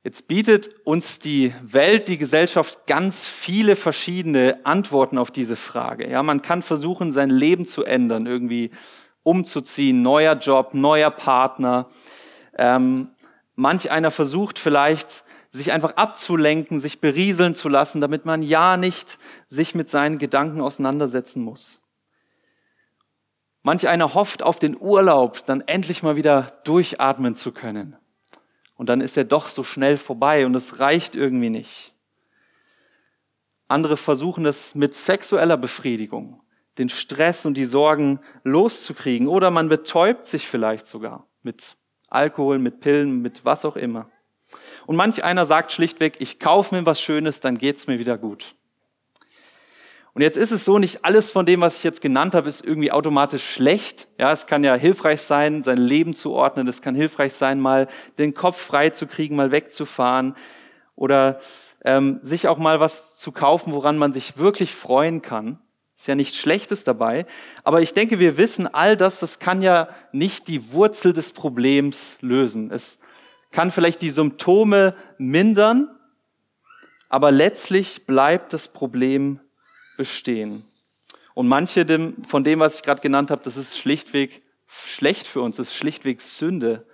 Jetzt 0.03 0.29
bietet 0.29 0.69
uns 0.85 1.19
die 1.19 1.55
Welt, 1.63 2.09
die 2.09 2.19
Gesellschaft 2.19 2.87
ganz 2.87 3.25
viele 3.25 3.75
verschiedene 3.75 4.61
Antworten 4.65 5.17
auf 5.17 5.31
diese 5.31 5.57
Frage. 5.57 6.11
Ja, 6.11 6.23
man 6.23 6.43
kann 6.43 6.61
versuchen, 6.61 7.11
sein 7.11 7.31
Leben 7.31 7.65
zu 7.65 7.85
ändern, 7.85 8.27
irgendwie 8.27 8.71
umzuziehen, 9.23 10.03
neuer 10.03 10.35
Job, 10.35 10.75
neuer 10.75 11.11
Partner. 11.11 11.89
Ähm, 12.59 13.09
manch 13.55 13.91
einer 13.91 14.11
versucht 14.11 14.59
vielleicht, 14.59 15.25
sich 15.55 15.71
einfach 15.71 15.93
abzulenken, 15.93 16.81
sich 16.81 17.01
berieseln 17.01 17.55
zu 17.55 17.69
lassen, 17.69 18.01
damit 18.01 18.25
man 18.25 18.43
ja 18.43 18.77
nicht 18.77 19.19
sich 19.49 19.75
mit 19.77 19.89
seinen 19.89 20.19
Gedanken 20.19 20.61
auseinandersetzen 20.61 21.43
muss. 21.43 21.81
Manch 23.63 23.87
einer 23.87 24.15
hofft 24.15 24.43
auf 24.43 24.59
den 24.59 24.77
Urlaub, 24.79 25.47
dann 25.47 25.61
endlich 25.61 26.03
mal 26.03 26.17
wieder 26.17 26.49
durchatmen 26.65 27.37
zu 27.37 27.53
können. 27.53 27.97
Und 28.75 28.89
dann 28.89 29.01
ist 29.01 29.17
er 29.17 29.25
doch 29.25 29.49
so 29.49 29.63
schnell 29.63 29.97
vorbei 29.97 30.45
und 30.45 30.57
es 30.57 30.81
reicht 30.81 31.15
irgendwie 31.15 31.51
nicht. 31.51 31.95
Andere 33.69 33.97
versuchen 33.97 34.47
es 34.47 34.75
mit 34.75 34.95
sexueller 34.95 35.57
Befriedigung, 35.57 36.43
den 36.79 36.89
Stress 36.89 37.47
und 37.47 37.55
die 37.55 37.65
Sorgen 37.65 38.19
loszukriegen. 38.43 39.29
Oder 39.29 39.53
man 39.53 39.69
betäubt 39.69 40.27
sich 40.27 40.49
vielleicht 40.49 40.89
sogar 40.89 41.29
mit 41.43 41.77
Alkohol, 42.09 42.59
mit 42.59 42.81
Pillen, 42.81 43.23
mit 43.23 43.45
was 43.45 43.65
auch 43.65 43.77
immer. 43.77 44.11
Und 44.87 44.97
manch 44.97 45.25
einer 45.25 45.47
sagt 45.47 45.73
schlichtweg, 45.73 46.17
ich 46.19 46.39
kaufe 46.39 46.75
mir 46.75 46.87
was 46.87 47.01
Schönes, 47.01 47.41
dann 47.41 47.59
geht's 47.59 47.87
mir 47.87 47.99
wieder 47.99 48.19
gut. 48.19 48.55
Und 50.15 50.23
jetzt 50.23 50.37
ist 50.37 50.53
es 50.53 50.65
so, 50.65 50.79
nicht 50.79 51.05
alles 51.05 51.31
von 51.31 51.45
dem, 51.45 51.61
was 51.61 51.79
ich 51.79 51.85
jetzt 51.85 52.01
genannt 52.01 52.37
habe, 52.37 52.49
ist 52.49 52.65
irgendwie 52.65 52.93
automatisch 52.93 53.51
schlecht. 53.51 54.07
Ja, 54.17 54.33
es 54.33 54.47
kann 54.47 54.63
ja 54.63 54.75
hilfreich 54.75 55.21
sein, 55.21 55.65
sein 55.65 55.79
Leben 55.79 56.15
zu 56.15 56.33
ordnen. 56.33 56.69
Es 56.69 56.83
kann 56.83 56.95
hilfreich 56.95 57.33
sein, 57.33 57.59
mal 57.59 57.89
den 58.17 58.33
Kopf 58.33 58.61
frei 58.61 58.91
zu 58.91 59.09
kriegen, 59.09 59.35
mal 59.35 59.51
wegzufahren 59.51 60.37
oder 60.95 61.41
ähm, 61.85 62.21
sich 62.23 62.47
auch 62.47 62.59
mal 62.59 62.79
was 62.79 63.19
zu 63.19 63.33
kaufen, 63.33 63.73
woran 63.73 63.99
man 63.99 64.13
sich 64.13 64.39
wirklich 64.39 64.73
freuen 64.73 65.21
kann. 65.21 65.59
Ist 65.97 66.07
ja 66.07 66.15
nichts 66.15 66.39
Schlechtes 66.39 66.85
dabei. 66.85 67.27
Aber 67.65 67.83
ich 67.83 67.93
denke, 67.93 68.21
wir 68.21 68.37
wissen, 68.37 68.73
all 68.73 68.97
das, 68.97 69.19
das 69.19 69.41
kann 69.41 69.63
ja 69.63 69.89
nicht 70.13 70.47
die 70.47 70.73
Wurzel 70.73 71.13
des 71.13 71.33
Problems 71.33 72.19
lösen. 72.21 72.71
Es 72.71 72.99
kann 73.55 73.71
vielleicht 73.71 74.03
die 74.03 74.11
Symptome 74.11 74.97
mindern, 75.17 75.89
aber 77.09 77.31
letztlich 77.31 78.05
bleibt 78.05 78.53
das 78.53 78.67
Problem 78.67 79.39
bestehen. 79.97 80.65
Und 81.35 81.47
manche 81.47 81.87
von 82.27 82.43
dem, 82.43 82.59
was 82.59 82.75
ich 82.75 82.83
gerade 82.83 83.01
genannt 83.01 83.31
habe, 83.31 83.43
das 83.45 83.57
ist 83.57 83.79
schlichtweg 83.79 84.43
schlecht 84.67 85.29
für 85.29 85.41
uns, 85.41 85.57
das 85.57 85.69
ist 85.69 85.77
schlichtweg 85.77 86.21
Sünde. 86.21 86.85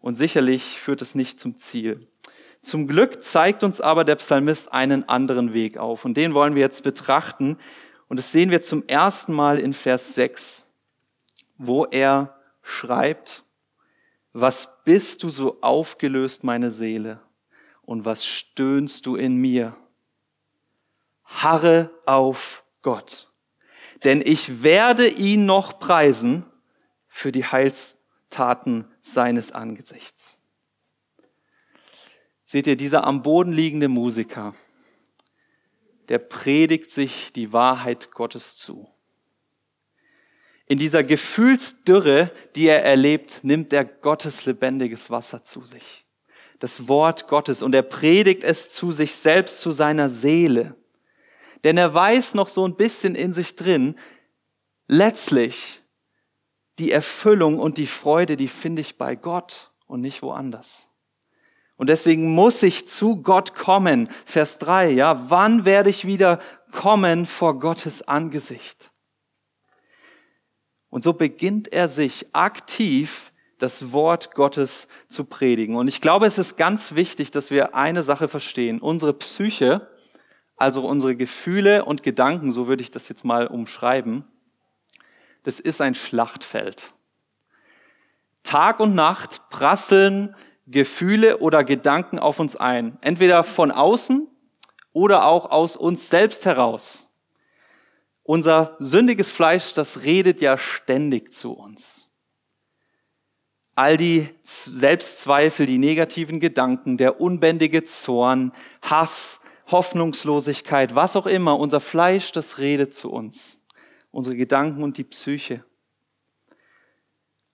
Und 0.00 0.14
sicherlich 0.14 0.80
führt 0.80 1.02
es 1.02 1.14
nicht 1.14 1.38
zum 1.38 1.56
Ziel. 1.56 2.08
Zum 2.60 2.88
Glück 2.88 3.22
zeigt 3.22 3.62
uns 3.62 3.80
aber 3.80 4.02
der 4.02 4.16
Psalmist 4.16 4.72
einen 4.72 5.08
anderen 5.08 5.52
Weg 5.52 5.78
auf. 5.78 6.04
Und 6.04 6.16
den 6.16 6.34
wollen 6.34 6.56
wir 6.56 6.62
jetzt 6.62 6.82
betrachten. 6.82 7.58
Und 8.08 8.16
das 8.16 8.32
sehen 8.32 8.50
wir 8.50 8.60
zum 8.62 8.82
ersten 8.88 9.32
Mal 9.32 9.60
in 9.60 9.72
Vers 9.72 10.14
6. 10.16 10.64
wo 11.58 11.84
er 11.84 12.36
schreibt, 12.62 13.44
was 14.32 14.82
bist 14.84 15.22
du 15.22 15.30
so 15.30 15.60
aufgelöst, 15.60 16.44
meine 16.44 16.70
Seele, 16.70 17.20
und 17.82 18.04
was 18.04 18.26
stöhnst 18.26 19.06
du 19.06 19.16
in 19.16 19.36
mir? 19.36 19.76
Harre 21.24 21.90
auf 22.06 22.64
Gott, 22.82 23.32
denn 24.04 24.22
ich 24.24 24.62
werde 24.62 25.08
ihn 25.08 25.46
noch 25.46 25.78
preisen 25.78 26.46
für 27.06 27.32
die 27.32 27.44
Heilstaten 27.44 28.90
seines 29.00 29.52
Angesichts. 29.52 30.38
Seht 32.44 32.66
ihr, 32.66 32.76
dieser 32.76 33.06
am 33.06 33.22
Boden 33.22 33.52
liegende 33.52 33.88
Musiker, 33.88 34.54
der 36.08 36.18
predigt 36.18 36.90
sich 36.90 37.32
die 37.32 37.52
Wahrheit 37.52 38.10
Gottes 38.10 38.56
zu. 38.56 38.88
In 40.68 40.78
dieser 40.78 41.02
Gefühlsdürre, 41.02 42.30
die 42.54 42.66
er 42.66 42.84
erlebt, 42.84 43.42
nimmt 43.42 43.72
er 43.72 43.86
Gottes 43.86 44.44
lebendiges 44.44 45.10
Wasser 45.10 45.42
zu 45.42 45.64
sich. 45.64 46.04
Das 46.58 46.88
Wort 46.88 47.26
Gottes. 47.26 47.62
Und 47.62 47.74
er 47.74 47.82
predigt 47.82 48.44
es 48.44 48.70
zu 48.70 48.92
sich 48.92 49.14
selbst, 49.14 49.62
zu 49.62 49.72
seiner 49.72 50.10
Seele. 50.10 50.76
Denn 51.64 51.78
er 51.78 51.94
weiß 51.94 52.34
noch 52.34 52.50
so 52.50 52.66
ein 52.68 52.76
bisschen 52.76 53.14
in 53.14 53.32
sich 53.32 53.56
drin, 53.56 53.96
letztlich 54.86 55.80
die 56.78 56.92
Erfüllung 56.92 57.58
und 57.58 57.78
die 57.78 57.86
Freude, 57.86 58.36
die 58.36 58.48
finde 58.48 58.82
ich 58.82 58.98
bei 58.98 59.16
Gott 59.16 59.72
und 59.86 60.02
nicht 60.02 60.22
woanders. 60.22 60.88
Und 61.76 61.88
deswegen 61.88 62.34
muss 62.34 62.62
ich 62.62 62.86
zu 62.86 63.22
Gott 63.22 63.54
kommen. 63.54 64.08
Vers 64.26 64.58
3, 64.58 64.90
ja, 64.90 65.30
wann 65.30 65.64
werde 65.64 65.90
ich 65.90 66.06
wieder 66.06 66.40
kommen 66.72 67.24
vor 67.24 67.58
Gottes 67.58 68.06
Angesicht? 68.06 68.92
Und 70.90 71.04
so 71.04 71.12
beginnt 71.12 71.72
er 71.72 71.88
sich 71.88 72.34
aktiv 72.34 73.32
das 73.58 73.92
Wort 73.92 74.34
Gottes 74.34 74.88
zu 75.08 75.24
predigen. 75.24 75.76
Und 75.76 75.88
ich 75.88 76.00
glaube, 76.00 76.26
es 76.26 76.38
ist 76.38 76.56
ganz 76.56 76.94
wichtig, 76.94 77.30
dass 77.30 77.50
wir 77.50 77.74
eine 77.74 78.02
Sache 78.02 78.28
verstehen. 78.28 78.80
Unsere 78.80 79.12
Psyche, 79.12 79.88
also 80.56 80.86
unsere 80.86 81.16
Gefühle 81.16 81.84
und 81.84 82.02
Gedanken, 82.02 82.52
so 82.52 82.68
würde 82.68 82.82
ich 82.82 82.90
das 82.90 83.08
jetzt 83.08 83.24
mal 83.24 83.46
umschreiben, 83.46 84.24
das 85.42 85.60
ist 85.60 85.80
ein 85.80 85.94
Schlachtfeld. 85.94 86.94
Tag 88.42 88.80
und 88.80 88.94
Nacht 88.94 89.50
prasseln 89.50 90.34
Gefühle 90.66 91.38
oder 91.38 91.64
Gedanken 91.64 92.18
auf 92.18 92.38
uns 92.38 92.56
ein. 92.56 92.98
Entweder 93.00 93.42
von 93.42 93.70
außen 93.70 94.28
oder 94.92 95.26
auch 95.26 95.50
aus 95.50 95.76
uns 95.76 96.10
selbst 96.10 96.44
heraus. 96.46 97.07
Unser 98.28 98.76
sündiges 98.78 99.30
Fleisch, 99.30 99.72
das 99.72 100.02
redet 100.02 100.42
ja 100.42 100.58
ständig 100.58 101.32
zu 101.32 101.54
uns. 101.54 102.10
All 103.74 103.96
die 103.96 104.28
Selbstzweifel, 104.42 105.64
die 105.64 105.78
negativen 105.78 106.38
Gedanken, 106.38 106.98
der 106.98 107.22
unbändige 107.22 107.84
Zorn, 107.84 108.52
Hass, 108.82 109.40
Hoffnungslosigkeit, 109.68 110.94
was 110.94 111.16
auch 111.16 111.24
immer, 111.24 111.58
unser 111.58 111.80
Fleisch, 111.80 112.30
das 112.32 112.58
redet 112.58 112.94
zu 112.94 113.10
uns. 113.10 113.62
Unsere 114.10 114.36
Gedanken 114.36 114.82
und 114.82 114.98
die 114.98 115.04
Psyche. 115.04 115.64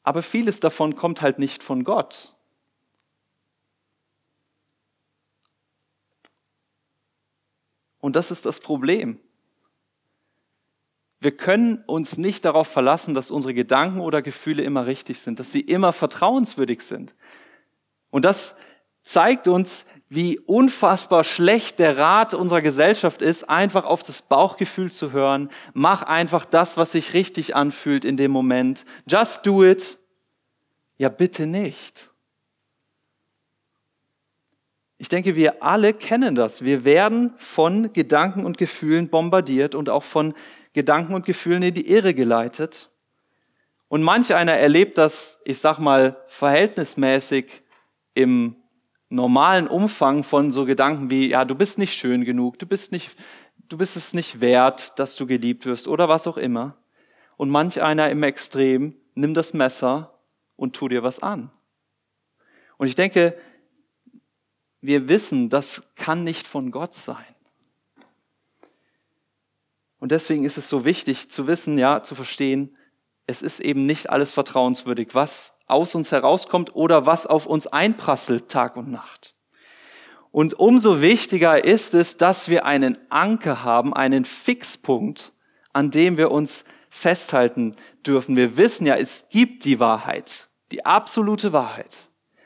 Aber 0.03 0.25
vieles 0.25 0.59
davon 0.59 0.97
kommt 0.97 1.23
halt 1.23 1.39
nicht 1.39 1.63
von 1.63 1.85
Gott. 1.85 2.35
Und 8.01 8.17
das 8.17 8.33
ist 8.33 8.45
das 8.45 8.59
Problem. 8.59 9.21
Wir 11.25 11.35
können 11.35 11.83
uns 11.87 12.19
nicht 12.19 12.45
darauf 12.45 12.69
verlassen, 12.69 13.15
dass 13.15 13.31
unsere 13.31 13.55
Gedanken 13.55 14.01
oder 14.01 14.21
Gefühle 14.21 14.63
immer 14.63 14.85
richtig 14.85 15.21
sind, 15.21 15.41
dass 15.41 15.53
sie 15.53 15.63
immer 15.63 15.95
vertrauenswürdig 15.95 16.83
sind. 16.83 17.15
Und 18.11 18.27
das 18.27 18.57
zeigt 19.01 19.49
uns, 19.49 19.87
wie 20.11 20.39
unfassbar 20.39 21.25
schlecht 21.25 21.79
der 21.79 21.97
Rat 21.97 22.35
unserer 22.35 22.61
Gesellschaft 22.61 23.23
ist, 23.23 23.49
einfach 23.49 23.87
auf 23.87 24.03
das 24.03 24.21
Bauchgefühl 24.21 24.93
zu 24.93 25.13
hören. 25.13 25.49
Mach 25.73 26.03
einfach 26.03 26.45
das, 26.45 26.77
was 26.77 26.93
sich 26.93 27.15
richtig 27.15 27.57
anfühlt 27.57 28.05
in 28.05 28.19
dem 28.19 28.31
Moment. 28.31 28.85
Just 29.07 29.47
do 29.47 29.65
it. 29.65 29.99
Ja, 30.99 31.09
bitte 31.09 31.47
nicht. 31.47 32.11
Ich 34.99 35.09
denke, 35.09 35.37
wir 35.37 35.63
alle 35.63 35.95
kennen 35.95 36.35
das. 36.35 36.63
Wir 36.63 36.85
werden 36.85 37.33
von 37.37 37.95
Gedanken 37.95 38.45
und 38.45 38.59
Gefühlen 38.59 39.09
bombardiert 39.09 39.75
und 39.75 39.89
auch 39.89 40.05
von 40.05 40.35
Gedanken 40.75 41.15
und 41.15 41.25
Gefühlen 41.25 41.63
in 41.63 41.75
die 41.75 41.89
Irre 41.89 42.13
geleitet. 42.13 42.91
Und 43.89 44.03
manch 44.03 44.35
einer 44.35 44.55
erlebt 44.55 44.99
das, 44.99 45.41
ich 45.45 45.59
sag 45.59 45.79
mal, 45.79 46.23
verhältnismäßig 46.27 47.63
im 48.13 48.57
normalen 49.09 49.69
Umfang 49.69 50.25
von 50.25 50.51
so 50.51 50.65
Gedanken 50.65 51.11
wie, 51.11 51.31
ja, 51.31 51.45
du 51.45 51.55
bist 51.55 51.79
nicht 51.79 51.95
schön 51.95 52.25
genug, 52.25 52.59
du 52.59 52.67
bist 52.67 52.91
nicht, 52.91 53.17
du 53.69 53.79
bist 53.79 53.97
es 53.97 54.13
nicht 54.15 54.41
wert, 54.41 54.99
dass 54.99 55.17
du 55.17 55.27
geliebt 55.27 55.65
wirst 55.65 55.87
oder 55.87 56.09
was 56.09 56.27
auch 56.27 56.37
immer. 56.37 56.77
Und 57.37 57.51
manch 57.51 57.81
einer 57.81 58.11
im 58.11 58.23
Extrem 58.23 58.97
nimmt 59.15 59.37
das 59.37 59.55
Messer 59.55 60.19
und 60.57 60.75
tu 60.75 60.89
dir 60.89 61.03
was 61.03 61.21
an. 61.21 61.51
Und 62.77 62.89
ich 62.89 62.95
denke, 62.97 63.37
wir 64.81 65.09
wissen, 65.09 65.49
das 65.49 65.83
kann 65.95 66.25
nicht 66.25 66.47
von 66.47 66.71
Gott 66.71 66.95
sein. 66.95 67.34
Und 70.05 70.13
deswegen 70.13 70.45
ist 70.45 70.59
es 70.59 70.69
so 70.69 70.85
wichtig 70.85 71.31
zu 71.31 71.47
wissen, 71.47 71.79
ja, 71.79 72.03
zu 72.03 72.15
verstehen, 72.15 72.77
es 73.27 73.41
ist 73.41 73.59
eben 73.61 73.87
nicht 73.87 74.11
alles 74.11 74.33
vertrauenswürdig, 74.33 75.15
was 75.15 75.57
aus 75.67 75.95
uns 75.95 76.13
herauskommt 76.13 76.77
oder 76.77 77.07
was 77.07 77.27
auf 77.27 77.47
uns 77.47 77.67
einprasselt 77.67 78.51
Tag 78.51 78.77
und 78.77 78.91
Nacht. 78.91 79.35
Und 80.31 80.53
umso 80.61 81.01
wichtiger 81.01 81.65
ist 81.65 81.95
es, 81.95 82.19
dass 82.19 82.51
wir 82.51 82.67
einen 82.67 82.99
Anker 83.09 83.65
haben, 83.65 83.95
einen 83.95 84.27
Fixpunkt, 84.27 85.33
an 85.73 85.91
dem 85.91 86.19
wir 86.19 86.31
uns 86.31 86.67
festhalten 86.91 87.75
dürfen. 88.07 88.37
Wir 88.37 88.59
wissen 88.59 88.87
ja, 88.87 88.97
es 88.97 89.25
gibt 89.31 89.65
die 89.65 89.81
Wahrheit, 89.81 90.51
die 90.71 90.85
absolute 90.85 91.55
Wahrheit. 91.55 91.97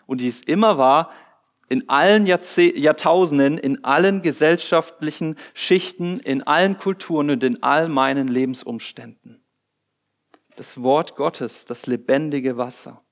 Und 0.06 0.20
die 0.20 0.28
ist 0.28 0.46
immer 0.46 0.78
wahr, 0.78 1.10
in 1.68 1.88
allen 1.88 2.26
Jahrtausenden, 2.26 3.58
in 3.58 3.84
allen 3.84 4.22
gesellschaftlichen 4.22 5.36
Schichten, 5.54 6.18
in 6.20 6.42
allen 6.42 6.78
Kulturen 6.78 7.30
und 7.30 7.42
in 7.42 7.62
all 7.62 7.88
meinen 7.88 8.28
Lebensumständen. 8.28 9.42
Das 10.56 10.82
Wort 10.82 11.14
Gottes, 11.16 11.66
das 11.66 11.86
lebendige 11.86 12.56
Wasser. 12.56 13.02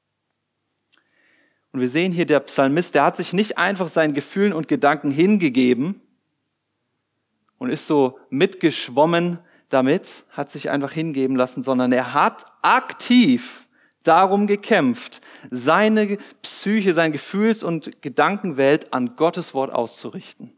Und 1.72 1.80
wir 1.80 1.88
sehen 1.88 2.12
hier, 2.12 2.25
der 2.25 2.40
Psalmist, 2.40 2.94
der 2.94 3.04
hat 3.04 3.16
sich 3.16 3.34
nicht 3.34 3.58
einfach 3.58 3.88
seinen 3.88 4.14
Gefühlen 4.14 4.54
und 4.54 4.66
Gedanken 4.66 5.10
hingegeben 5.10 6.00
und 7.58 7.68
ist 7.68 7.86
so 7.86 8.18
mitgeschwommen 8.30 9.38
damit, 9.68 10.25
hat 10.30 10.50
sich 10.50 10.70
einfach 10.70 10.92
hingeben 10.92 11.36
lassen, 11.36 11.62
sondern 11.62 11.92
er 11.92 12.14
hat 12.14 12.46
aktiv 12.62 13.65
darum 14.06 14.46
gekämpft, 14.46 15.20
seine 15.50 16.18
Psyche, 16.42 16.94
seine 16.94 17.12
Gefühls- 17.12 17.62
und 17.62 18.02
Gedankenwelt 18.02 18.92
an 18.92 19.16
Gottes 19.16 19.54
Wort 19.54 19.72
auszurichten. 19.72 20.52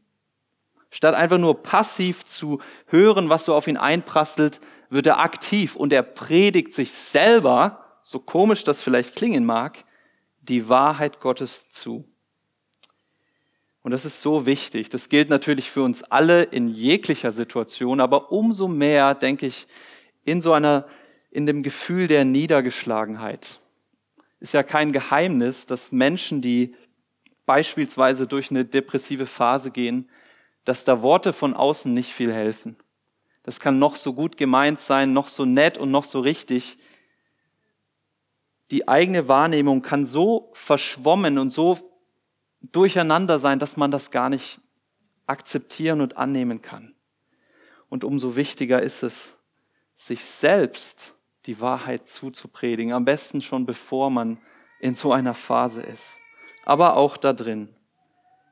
Statt 0.90 1.14
einfach 1.14 1.38
nur 1.38 1.62
passiv 1.62 2.24
zu 2.24 2.60
hören, 2.86 3.28
was 3.28 3.44
so 3.44 3.54
auf 3.54 3.66
ihn 3.66 3.76
einprasselt, 3.76 4.60
wird 4.90 5.06
er 5.06 5.20
aktiv 5.20 5.76
und 5.76 5.92
er 5.92 6.02
predigt 6.02 6.72
sich 6.72 6.92
selber, 6.92 7.84
so 8.02 8.18
komisch 8.18 8.64
das 8.64 8.80
vielleicht 8.80 9.16
klingen 9.16 9.44
mag, 9.44 9.84
die 10.40 10.68
Wahrheit 10.68 11.20
Gottes 11.20 11.68
zu. 11.68 12.08
Und 13.82 13.92
das 13.92 14.04
ist 14.04 14.22
so 14.22 14.46
wichtig. 14.46 14.88
Das 14.88 15.08
gilt 15.08 15.30
natürlich 15.30 15.70
für 15.70 15.82
uns 15.82 16.02
alle 16.02 16.42
in 16.42 16.68
jeglicher 16.68 17.32
Situation, 17.32 18.00
aber 18.00 18.32
umso 18.32 18.66
mehr, 18.68 19.14
denke 19.14 19.46
ich, 19.46 19.66
in 20.24 20.40
so 20.40 20.52
einer 20.52 20.86
in 21.30 21.46
dem 21.46 21.62
Gefühl 21.62 22.06
der 22.06 22.24
Niedergeschlagenheit. 22.24 23.58
Ist 24.40 24.54
ja 24.54 24.62
kein 24.62 24.92
Geheimnis, 24.92 25.66
dass 25.66 25.92
Menschen, 25.92 26.40
die 26.40 26.74
beispielsweise 27.46 28.26
durch 28.26 28.50
eine 28.50 28.64
depressive 28.64 29.26
Phase 29.26 29.70
gehen, 29.70 30.08
dass 30.64 30.84
da 30.84 31.02
Worte 31.02 31.32
von 31.32 31.54
außen 31.54 31.92
nicht 31.92 32.12
viel 32.12 32.32
helfen. 32.32 32.76
Das 33.42 33.60
kann 33.60 33.78
noch 33.78 33.96
so 33.96 34.12
gut 34.12 34.36
gemeint 34.36 34.78
sein, 34.78 35.12
noch 35.12 35.28
so 35.28 35.44
nett 35.44 35.78
und 35.78 35.90
noch 35.90 36.04
so 36.04 36.20
richtig. 36.20 36.76
Die 38.70 38.86
eigene 38.86 39.28
Wahrnehmung 39.28 39.80
kann 39.80 40.04
so 40.04 40.50
verschwommen 40.52 41.38
und 41.38 41.50
so 41.50 41.78
durcheinander 42.60 43.38
sein, 43.40 43.58
dass 43.58 43.76
man 43.76 43.90
das 43.90 44.10
gar 44.10 44.28
nicht 44.28 44.60
akzeptieren 45.26 46.00
und 46.00 46.16
annehmen 46.16 46.60
kann. 46.60 46.94
Und 47.88 48.04
umso 48.04 48.36
wichtiger 48.36 48.82
ist 48.82 49.02
es, 49.02 49.38
sich 49.94 50.24
selbst 50.24 51.14
die 51.48 51.62
Wahrheit 51.62 52.06
zuzupredigen. 52.06 52.92
Am 52.92 53.06
besten 53.06 53.40
schon 53.40 53.64
bevor 53.64 54.10
man 54.10 54.38
in 54.80 54.94
so 54.94 55.14
einer 55.14 55.32
Phase 55.32 55.80
ist. 55.80 56.20
Aber 56.66 56.94
auch 56.94 57.16
da 57.16 57.32
drin. 57.32 57.74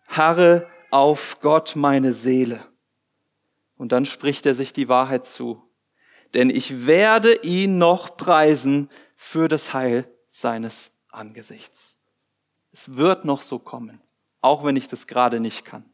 Harre 0.08 0.66
auf 0.90 1.38
Gott 1.42 1.76
meine 1.76 2.14
Seele. 2.14 2.58
Und 3.76 3.92
dann 3.92 4.06
spricht 4.06 4.46
er 4.46 4.54
sich 4.54 4.72
die 4.72 4.88
Wahrheit 4.88 5.26
zu. 5.26 5.62
Denn 6.32 6.48
ich 6.48 6.86
werde 6.86 7.34
ihn 7.42 7.76
noch 7.76 8.16
preisen 8.16 8.88
für 9.14 9.46
das 9.48 9.74
Heil 9.74 10.10
seines 10.30 10.90
Angesichts. 11.10 11.98
Es 12.72 12.96
wird 12.96 13.26
noch 13.26 13.42
so 13.42 13.58
kommen, 13.58 14.00
auch 14.40 14.64
wenn 14.64 14.76
ich 14.76 14.88
das 14.88 15.06
gerade 15.06 15.38
nicht 15.38 15.66
kann. 15.66 15.84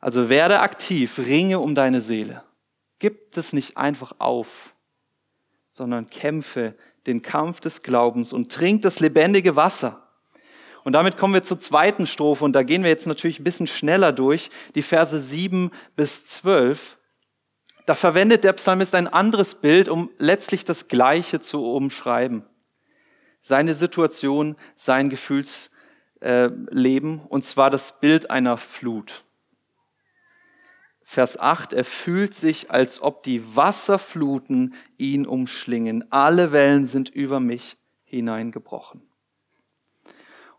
Also 0.00 0.28
werde 0.28 0.58
aktiv, 0.58 1.18
ringe 1.18 1.60
um 1.60 1.76
deine 1.76 2.00
Seele. 2.00 2.42
Gib 2.98 3.36
es 3.36 3.52
nicht 3.52 3.76
einfach 3.76 4.16
auf, 4.18 4.72
sondern 5.76 6.06
kämpfe 6.06 6.74
den 7.06 7.20
Kampf 7.20 7.60
des 7.60 7.82
Glaubens 7.82 8.32
und 8.32 8.50
trink 8.50 8.80
das 8.80 8.98
lebendige 8.98 9.56
Wasser. 9.56 10.08
Und 10.84 10.94
damit 10.94 11.18
kommen 11.18 11.34
wir 11.34 11.42
zur 11.42 11.60
zweiten 11.60 12.06
Strophe 12.06 12.46
und 12.46 12.54
da 12.54 12.62
gehen 12.62 12.82
wir 12.82 12.88
jetzt 12.88 13.06
natürlich 13.06 13.40
ein 13.40 13.44
bisschen 13.44 13.66
schneller 13.66 14.12
durch, 14.12 14.48
die 14.74 14.80
Verse 14.80 15.20
7 15.20 15.70
bis 15.94 16.28
12. 16.28 16.96
Da 17.84 17.94
verwendet 17.94 18.42
der 18.42 18.54
Psalmist 18.54 18.94
ein 18.94 19.06
anderes 19.06 19.56
Bild, 19.56 19.90
um 19.90 20.08
letztlich 20.16 20.64
das 20.64 20.88
Gleiche 20.88 21.40
zu 21.40 21.62
umschreiben. 21.62 22.46
Seine 23.42 23.74
Situation, 23.74 24.56
sein 24.76 25.10
Gefühlsleben, 25.10 27.20
und 27.28 27.44
zwar 27.44 27.68
das 27.68 28.00
Bild 28.00 28.30
einer 28.30 28.56
Flut. 28.56 29.25
Vers 31.08 31.38
8, 31.38 31.72
er 31.72 31.84
fühlt 31.84 32.34
sich, 32.34 32.72
als 32.72 33.00
ob 33.00 33.22
die 33.22 33.54
Wasserfluten 33.54 34.74
ihn 34.98 35.24
umschlingen. 35.24 36.04
Alle 36.10 36.50
Wellen 36.50 36.84
sind 36.84 37.08
über 37.10 37.38
mich 37.38 37.76
hineingebrochen. 38.02 39.02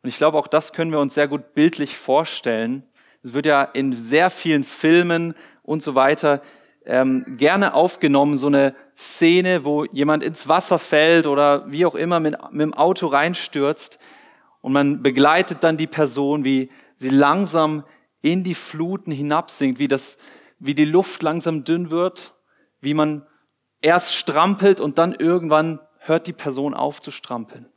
Und 0.02 0.10
ich 0.10 0.16
glaube, 0.16 0.38
auch 0.38 0.48
das 0.48 0.72
können 0.72 0.92
wir 0.92 1.02
uns 1.02 1.16
sehr 1.16 1.28
gut 1.28 1.54
bildlich 1.54 1.98
vorstellen. 1.98 2.84
Es 3.24 3.34
wird 3.34 3.46
ja 3.46 3.62
in 3.62 3.92
sehr 3.92 4.30
vielen 4.30 4.64
Filmen 4.64 5.34
und 5.64 5.84
so 5.84 5.96
weiter 5.96 6.42
ähm, 6.86 7.26
gerne 7.28 7.74
aufgenommen, 7.74 8.38
so 8.38 8.48
eine 8.48 8.74
Szene, 8.96 9.66
wo 9.66 9.84
jemand 9.84 10.24
ins 10.24 10.48
Wasser 10.48 10.80
fällt 10.80 11.28
oder 11.28 11.70
wie 11.70 11.86
auch 11.86 11.96
immer 11.96 12.22
mit, 12.22 12.38
mit 12.52 12.62
dem 12.62 12.74
Auto 12.74 13.08
reinstürzt. 13.08 14.00
Und 14.62 14.72
man 14.72 15.04
begleitet 15.04 15.62
dann 15.66 15.76
die 15.76 15.88
Person, 15.88 16.46
wie 16.46 16.70
sie 16.96 17.10
langsam 17.10 17.84
in 18.22 18.44
die 18.44 18.56
Fluten 18.56 19.12
hinabsinkt, 19.12 19.80
wie 19.80 19.88
das, 19.88 20.18
wie 20.60 20.76
die 20.76 20.86
Luft 20.86 21.24
langsam 21.24 21.64
dünn 21.64 21.90
wird, 21.90 22.36
wie 22.82 22.94
man 22.94 23.26
erst 23.82 24.16
strampelt 24.16 24.80
und 24.80 24.98
dann 24.98 25.14
irgendwann 25.14 25.80
hört 26.00 26.28
die 26.28 26.34
Person 26.34 26.74
auf 26.74 27.02
zu 27.02 27.12
strampeln. 27.12 27.68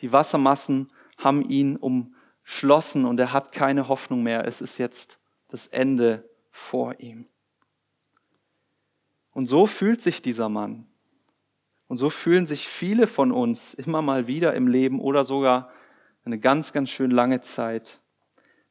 Die 0.00 0.12
Wassermassen 0.12 0.88
haben 1.18 1.42
ihn 1.42 1.76
umschlossen 1.76 3.04
und 3.04 3.20
er 3.20 3.32
hat 3.32 3.52
keine 3.52 3.88
Hoffnung 3.88 4.22
mehr. 4.22 4.46
Es 4.46 4.60
ist 4.60 4.78
jetzt 4.78 5.18
das 5.48 5.68
Ende 5.68 6.28
vor 6.50 6.98
ihm. 6.98 7.28
Und 9.32 9.46
so 9.46 9.66
fühlt 9.66 10.00
sich 10.00 10.22
dieser 10.22 10.48
Mann. 10.48 10.86
Und 11.88 11.98
so 11.98 12.10
fühlen 12.10 12.46
sich 12.46 12.68
viele 12.68 13.06
von 13.06 13.32
uns 13.32 13.74
immer 13.74 14.02
mal 14.02 14.26
wieder 14.26 14.54
im 14.54 14.66
Leben 14.66 14.98
oder 15.00 15.24
sogar 15.24 15.70
eine 16.24 16.38
ganz, 16.38 16.72
ganz 16.72 16.90
schön 16.90 17.10
lange 17.10 17.40
Zeit 17.40 18.00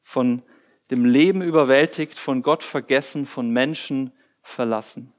von 0.02 0.44
dem 0.92 1.06
Leben 1.06 1.42
überwältigt, 1.42 2.20
von 2.20 2.42
Gott 2.42 2.64
vergessen, 2.64 3.26
von 3.26 3.50
Menschen 3.50 4.12
verlassen. 4.44 5.12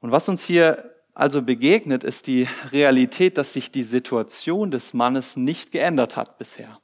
Und 0.00 0.12
was 0.12 0.28
uns 0.28 0.44
hier 0.44 0.94
also 1.12 1.42
begegnet, 1.42 2.04
ist 2.04 2.26
die 2.28 2.48
Realität, 2.72 3.36
dass 3.36 3.52
sich 3.52 3.70
die 3.70 3.82
Situation 3.82 4.70
des 4.70 4.94
Mannes 4.94 5.36
nicht 5.36 5.72
geändert 5.72 6.16
hat 6.16 6.38
bisher. 6.38 6.80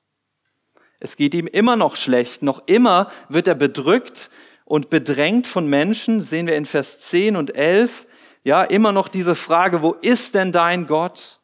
Es 0.99 1.16
geht 1.16 1.35
ihm 1.35 1.47
immer 1.47 1.76
noch 1.76 1.97
schlecht, 1.97 2.43
noch 2.43 2.66
immer 2.66 3.11
wird 3.28 3.47
er 3.47 3.55
bedrückt 3.55 4.31
und 4.64 4.90
bedrängt 4.90 5.47
von 5.47 5.69
Menschen, 5.69 6.21
sehen 6.21 6.47
wir 6.47 6.57
in 6.57 6.66
Vers 6.66 6.99
10 7.00 7.37
und 7.37 7.55
11, 7.55 8.07
ja, 8.43 8.62
immer 8.62 8.93
noch 8.93 9.09
diese 9.09 9.35
Frage, 9.35 9.82
wo 9.82 9.93
ist 9.93 10.34
denn 10.34 10.52
dein 10.52 10.87
Gott? 10.87 11.41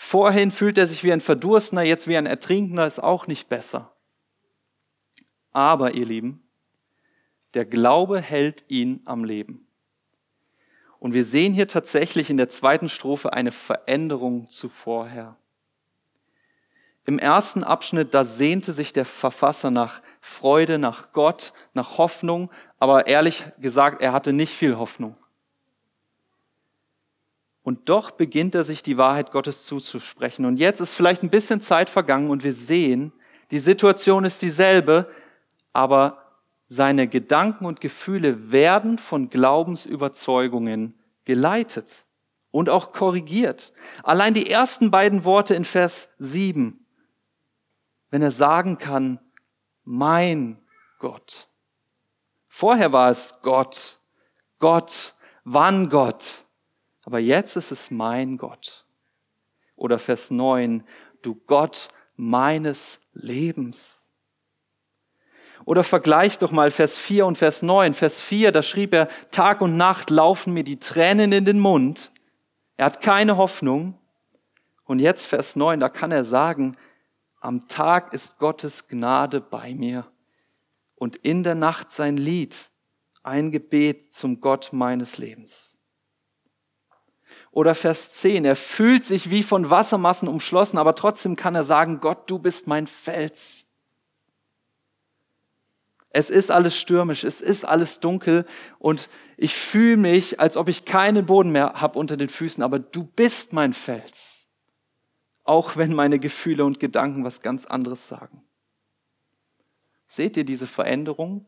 Vorhin 0.00 0.52
fühlt 0.52 0.78
er 0.78 0.86
sich 0.86 1.02
wie 1.02 1.12
ein 1.12 1.20
Verdurstender, 1.20 1.82
jetzt 1.82 2.06
wie 2.06 2.16
ein 2.16 2.24
Ertrinkender, 2.24 2.86
ist 2.86 3.02
auch 3.02 3.26
nicht 3.26 3.48
besser. 3.48 3.92
Aber, 5.50 5.94
ihr 5.94 6.06
Lieben, 6.06 6.48
der 7.54 7.64
Glaube 7.64 8.20
hält 8.20 8.64
ihn 8.68 9.02
am 9.06 9.24
Leben. 9.24 9.66
Und 11.00 11.14
wir 11.14 11.24
sehen 11.24 11.52
hier 11.52 11.66
tatsächlich 11.66 12.30
in 12.30 12.36
der 12.36 12.48
zweiten 12.48 12.88
Strophe 12.88 13.32
eine 13.32 13.50
Veränderung 13.50 14.48
zu 14.48 14.68
vorher. 14.68 15.36
Im 17.04 17.18
ersten 17.18 17.64
Abschnitt, 17.64 18.14
da 18.14 18.24
sehnte 18.24 18.72
sich 18.72 18.92
der 18.92 19.04
Verfasser 19.04 19.72
nach 19.72 20.00
Freude, 20.20 20.78
nach 20.78 21.10
Gott, 21.10 21.52
nach 21.74 21.98
Hoffnung, 21.98 22.52
aber 22.78 23.08
ehrlich 23.08 23.46
gesagt, 23.58 24.00
er 24.00 24.12
hatte 24.12 24.32
nicht 24.32 24.54
viel 24.54 24.78
Hoffnung. 24.78 25.16
Und 27.68 27.90
doch 27.90 28.12
beginnt 28.12 28.54
er 28.54 28.64
sich 28.64 28.82
die 28.82 28.96
Wahrheit 28.96 29.30
Gottes 29.30 29.66
zuzusprechen. 29.66 30.46
Und 30.46 30.56
jetzt 30.56 30.80
ist 30.80 30.94
vielleicht 30.94 31.22
ein 31.22 31.28
bisschen 31.28 31.60
Zeit 31.60 31.90
vergangen 31.90 32.30
und 32.30 32.42
wir 32.42 32.54
sehen, 32.54 33.12
die 33.50 33.58
Situation 33.58 34.24
ist 34.24 34.40
dieselbe, 34.40 35.06
aber 35.74 36.40
seine 36.68 37.08
Gedanken 37.08 37.66
und 37.66 37.82
Gefühle 37.82 38.50
werden 38.50 38.96
von 38.96 39.28
Glaubensüberzeugungen 39.28 40.98
geleitet 41.26 42.06
und 42.50 42.70
auch 42.70 42.92
korrigiert. 42.92 43.74
Allein 44.02 44.32
die 44.32 44.50
ersten 44.50 44.90
beiden 44.90 45.26
Worte 45.26 45.54
in 45.54 45.66
Vers 45.66 46.08
7, 46.16 46.86
wenn 48.08 48.22
er 48.22 48.30
sagen 48.30 48.78
kann, 48.78 49.20
mein 49.84 50.58
Gott. 50.98 51.50
Vorher 52.48 52.94
war 52.94 53.10
es 53.10 53.40
Gott, 53.42 54.00
Gott, 54.58 55.14
wann 55.44 55.90
Gott. 55.90 56.47
Aber 57.08 57.20
jetzt 57.20 57.56
ist 57.56 57.72
es 57.72 57.90
mein 57.90 58.36
Gott. 58.36 58.84
Oder 59.76 59.98
Vers 59.98 60.30
9, 60.30 60.84
du 61.22 61.36
Gott 61.36 61.88
meines 62.16 63.00
Lebens. 63.14 64.12
Oder 65.64 65.84
vergleich 65.84 66.36
doch 66.36 66.50
mal 66.50 66.70
Vers 66.70 66.98
4 66.98 67.24
und 67.24 67.38
Vers 67.38 67.62
9. 67.62 67.94
Vers 67.94 68.20
4, 68.20 68.52
da 68.52 68.62
schrieb 68.62 68.92
er, 68.92 69.08
Tag 69.30 69.62
und 69.62 69.78
Nacht 69.78 70.10
laufen 70.10 70.52
mir 70.52 70.64
die 70.64 70.78
Tränen 70.78 71.32
in 71.32 71.46
den 71.46 71.60
Mund. 71.60 72.12
Er 72.76 72.84
hat 72.84 73.00
keine 73.00 73.38
Hoffnung. 73.38 73.98
Und 74.84 74.98
jetzt 74.98 75.24
Vers 75.24 75.56
9, 75.56 75.80
da 75.80 75.88
kann 75.88 76.12
er 76.12 76.26
sagen, 76.26 76.76
am 77.40 77.68
Tag 77.68 78.12
ist 78.12 78.36
Gottes 78.36 78.86
Gnade 78.86 79.40
bei 79.40 79.72
mir 79.72 80.06
und 80.94 81.16
in 81.16 81.42
der 81.42 81.54
Nacht 81.54 81.90
sein 81.90 82.18
Lied, 82.18 82.70
ein 83.22 83.50
Gebet 83.50 84.12
zum 84.12 84.42
Gott 84.42 84.74
meines 84.74 85.16
Lebens. 85.16 85.77
Oder 87.58 87.74
Vers 87.74 88.12
10, 88.12 88.44
er 88.44 88.54
fühlt 88.54 89.04
sich 89.04 89.30
wie 89.30 89.42
von 89.42 89.68
Wassermassen 89.68 90.28
umschlossen, 90.28 90.78
aber 90.78 90.94
trotzdem 90.94 91.34
kann 91.34 91.56
er 91.56 91.64
sagen, 91.64 91.98
Gott, 91.98 92.30
du 92.30 92.38
bist 92.38 92.68
mein 92.68 92.86
Fels. 92.86 93.66
Es 96.10 96.30
ist 96.30 96.52
alles 96.52 96.78
stürmisch, 96.78 97.24
es 97.24 97.40
ist 97.40 97.64
alles 97.64 97.98
dunkel 97.98 98.46
und 98.78 99.08
ich 99.36 99.56
fühle 99.56 99.96
mich, 99.96 100.38
als 100.38 100.56
ob 100.56 100.68
ich 100.68 100.84
keinen 100.84 101.26
Boden 101.26 101.50
mehr 101.50 101.72
habe 101.80 101.98
unter 101.98 102.16
den 102.16 102.28
Füßen, 102.28 102.62
aber 102.62 102.78
du 102.78 103.02
bist 103.02 103.52
mein 103.52 103.72
Fels. 103.72 104.46
Auch 105.42 105.76
wenn 105.76 105.92
meine 105.92 106.20
Gefühle 106.20 106.64
und 106.64 106.78
Gedanken 106.78 107.24
was 107.24 107.40
ganz 107.40 107.66
anderes 107.66 108.06
sagen. 108.06 108.44
Seht 110.06 110.36
ihr 110.36 110.44
diese 110.44 110.68
Veränderung? 110.68 111.44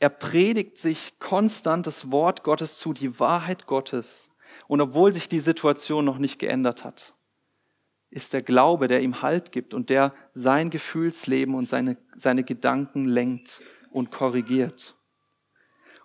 Er 0.00 0.08
predigt 0.08 0.78
sich 0.78 1.18
konstant 1.18 1.86
das 1.86 2.10
Wort 2.10 2.42
Gottes 2.42 2.78
zu, 2.78 2.94
die 2.94 3.20
Wahrheit 3.20 3.66
Gottes. 3.66 4.30
Und 4.66 4.80
obwohl 4.80 5.12
sich 5.12 5.28
die 5.28 5.40
Situation 5.40 6.06
noch 6.06 6.18
nicht 6.18 6.38
geändert 6.38 6.84
hat, 6.84 7.14
ist 8.08 8.32
der 8.32 8.40
Glaube, 8.40 8.88
der 8.88 9.02
ihm 9.02 9.20
Halt 9.20 9.52
gibt 9.52 9.74
und 9.74 9.90
der 9.90 10.14
sein 10.32 10.70
Gefühlsleben 10.70 11.54
und 11.54 11.68
seine, 11.68 11.98
seine 12.16 12.44
Gedanken 12.44 13.04
lenkt 13.04 13.60
und 13.90 14.10
korrigiert. 14.10 14.96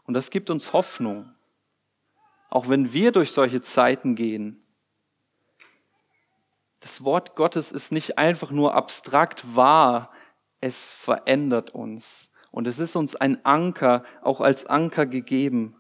Und 0.04 0.14
das 0.14 0.30
gibt 0.30 0.50
uns 0.50 0.74
Hoffnung. 0.74 1.34
Auch 2.50 2.68
wenn 2.68 2.92
wir 2.92 3.14
durch 3.14 3.32
solche 3.32 3.62
Zeiten 3.62 4.14
gehen. 4.14 4.62
Das 6.82 7.04
Wort 7.04 7.36
Gottes 7.36 7.72
ist 7.72 7.94
nicht 7.94 8.18
einfach 8.18 8.52
nur 8.52 8.76
abstrakt 8.76 9.56
wahr, 9.56 10.12
es 10.60 10.92
verändert 10.92 11.72
uns. 11.72 12.30
Und 12.56 12.68
es 12.68 12.80
ist 12.80 12.96
uns 12.96 13.18
ein 13.18 13.44
Anker, 13.44 14.06
auch 14.22 14.40
als 14.40 14.66
Anker 14.66 15.06
gegeben. 15.06 15.76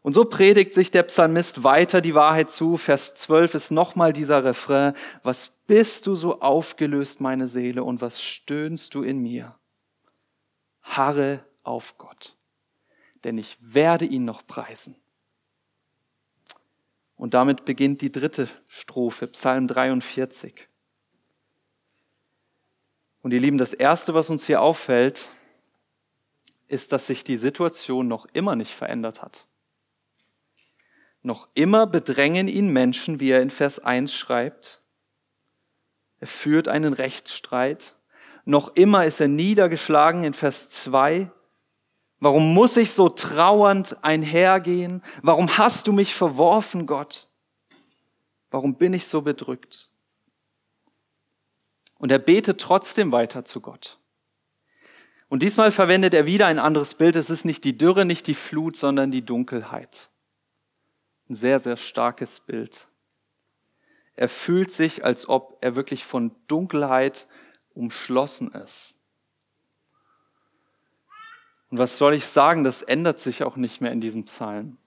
Und 0.00 0.12
so 0.12 0.24
predigt 0.24 0.74
sich 0.74 0.92
der 0.92 1.02
Psalmist 1.02 1.64
weiter 1.64 2.00
die 2.00 2.14
Wahrheit 2.14 2.52
zu. 2.52 2.76
Vers 2.76 3.16
12 3.16 3.54
ist 3.54 3.70
nochmal 3.72 4.12
dieser 4.12 4.44
Refrain. 4.44 4.94
Was 5.24 5.48
bist 5.66 6.06
du 6.06 6.14
so 6.14 6.40
aufgelöst, 6.40 7.20
meine 7.20 7.48
Seele, 7.48 7.82
und 7.82 8.00
was 8.00 8.22
stöhnst 8.22 8.94
du 8.94 9.02
in 9.02 9.18
mir? 9.18 9.58
Harre 10.82 11.44
auf 11.64 11.98
Gott, 11.98 12.36
denn 13.24 13.38
ich 13.38 13.58
werde 13.60 14.04
ihn 14.04 14.24
noch 14.24 14.46
preisen. 14.46 14.94
Und 17.16 17.34
damit 17.34 17.64
beginnt 17.64 18.02
die 18.02 18.12
dritte 18.12 18.48
Strophe, 18.68 19.26
Psalm 19.26 19.66
43. 19.66 20.68
Und 23.28 23.34
ihr 23.34 23.40
Lieben, 23.40 23.58
das 23.58 23.74
Erste, 23.74 24.14
was 24.14 24.30
uns 24.30 24.46
hier 24.46 24.62
auffällt, 24.62 25.28
ist, 26.66 26.92
dass 26.92 27.08
sich 27.08 27.24
die 27.24 27.36
Situation 27.36 28.08
noch 28.08 28.24
immer 28.32 28.56
nicht 28.56 28.72
verändert 28.72 29.20
hat. 29.20 29.44
Noch 31.20 31.46
immer 31.52 31.86
bedrängen 31.86 32.48
ihn 32.48 32.70
Menschen, 32.72 33.20
wie 33.20 33.28
er 33.28 33.42
in 33.42 33.50
Vers 33.50 33.80
1 33.80 34.14
schreibt. 34.14 34.80
Er 36.20 36.26
führt 36.26 36.68
einen 36.68 36.94
Rechtsstreit. 36.94 37.96
Noch 38.46 38.74
immer 38.76 39.04
ist 39.04 39.20
er 39.20 39.28
niedergeschlagen 39.28 40.24
in 40.24 40.32
Vers 40.32 40.70
2. 40.70 41.30
Warum 42.20 42.54
muss 42.54 42.78
ich 42.78 42.92
so 42.92 43.10
trauernd 43.10 44.02
einhergehen? 44.02 45.02
Warum 45.20 45.58
hast 45.58 45.86
du 45.86 45.92
mich 45.92 46.14
verworfen, 46.14 46.86
Gott? 46.86 47.28
Warum 48.50 48.76
bin 48.76 48.94
ich 48.94 49.06
so 49.06 49.20
bedrückt? 49.20 49.90
Und 51.98 52.10
er 52.12 52.18
betet 52.18 52.60
trotzdem 52.60 53.12
weiter 53.12 53.42
zu 53.42 53.60
Gott. 53.60 53.98
Und 55.28 55.42
diesmal 55.42 55.72
verwendet 55.72 56.14
er 56.14 56.26
wieder 56.26 56.46
ein 56.46 56.58
anderes 56.58 56.94
Bild. 56.94 57.16
Es 57.16 57.28
ist 57.28 57.44
nicht 57.44 57.64
die 57.64 57.76
Dürre, 57.76 58.04
nicht 58.04 58.26
die 58.26 58.34
Flut, 58.34 58.76
sondern 58.76 59.10
die 59.10 59.24
Dunkelheit. 59.24 60.08
Ein 61.28 61.34
sehr, 61.34 61.60
sehr 61.60 61.76
starkes 61.76 62.40
Bild. 62.40 62.88
Er 64.16 64.28
fühlt 64.28 64.70
sich, 64.70 65.04
als 65.04 65.28
ob 65.28 65.58
er 65.60 65.76
wirklich 65.76 66.04
von 66.04 66.34
Dunkelheit 66.46 67.28
umschlossen 67.74 68.52
ist. 68.52 68.94
Und 71.70 71.78
was 71.78 71.98
soll 71.98 72.14
ich 72.14 72.26
sagen, 72.26 72.64
das 72.64 72.82
ändert 72.82 73.20
sich 73.20 73.44
auch 73.44 73.56
nicht 73.56 73.80
mehr 73.80 73.92
in 73.92 74.00
diesem 74.00 74.24
Psalm. 74.24 74.78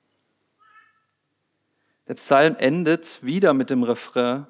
Der 2.08 2.16
Psalm 2.16 2.56
endet 2.58 3.24
wieder 3.24 3.54
mit 3.54 3.70
dem 3.70 3.84
Refrain, 3.84 4.48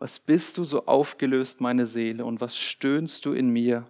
was 0.00 0.18
bist 0.18 0.56
du 0.56 0.64
so 0.64 0.86
aufgelöst, 0.86 1.60
meine 1.60 1.86
Seele, 1.86 2.24
und 2.24 2.40
was 2.40 2.58
stöhnst 2.58 3.26
du 3.26 3.34
in 3.34 3.50
mir? 3.50 3.86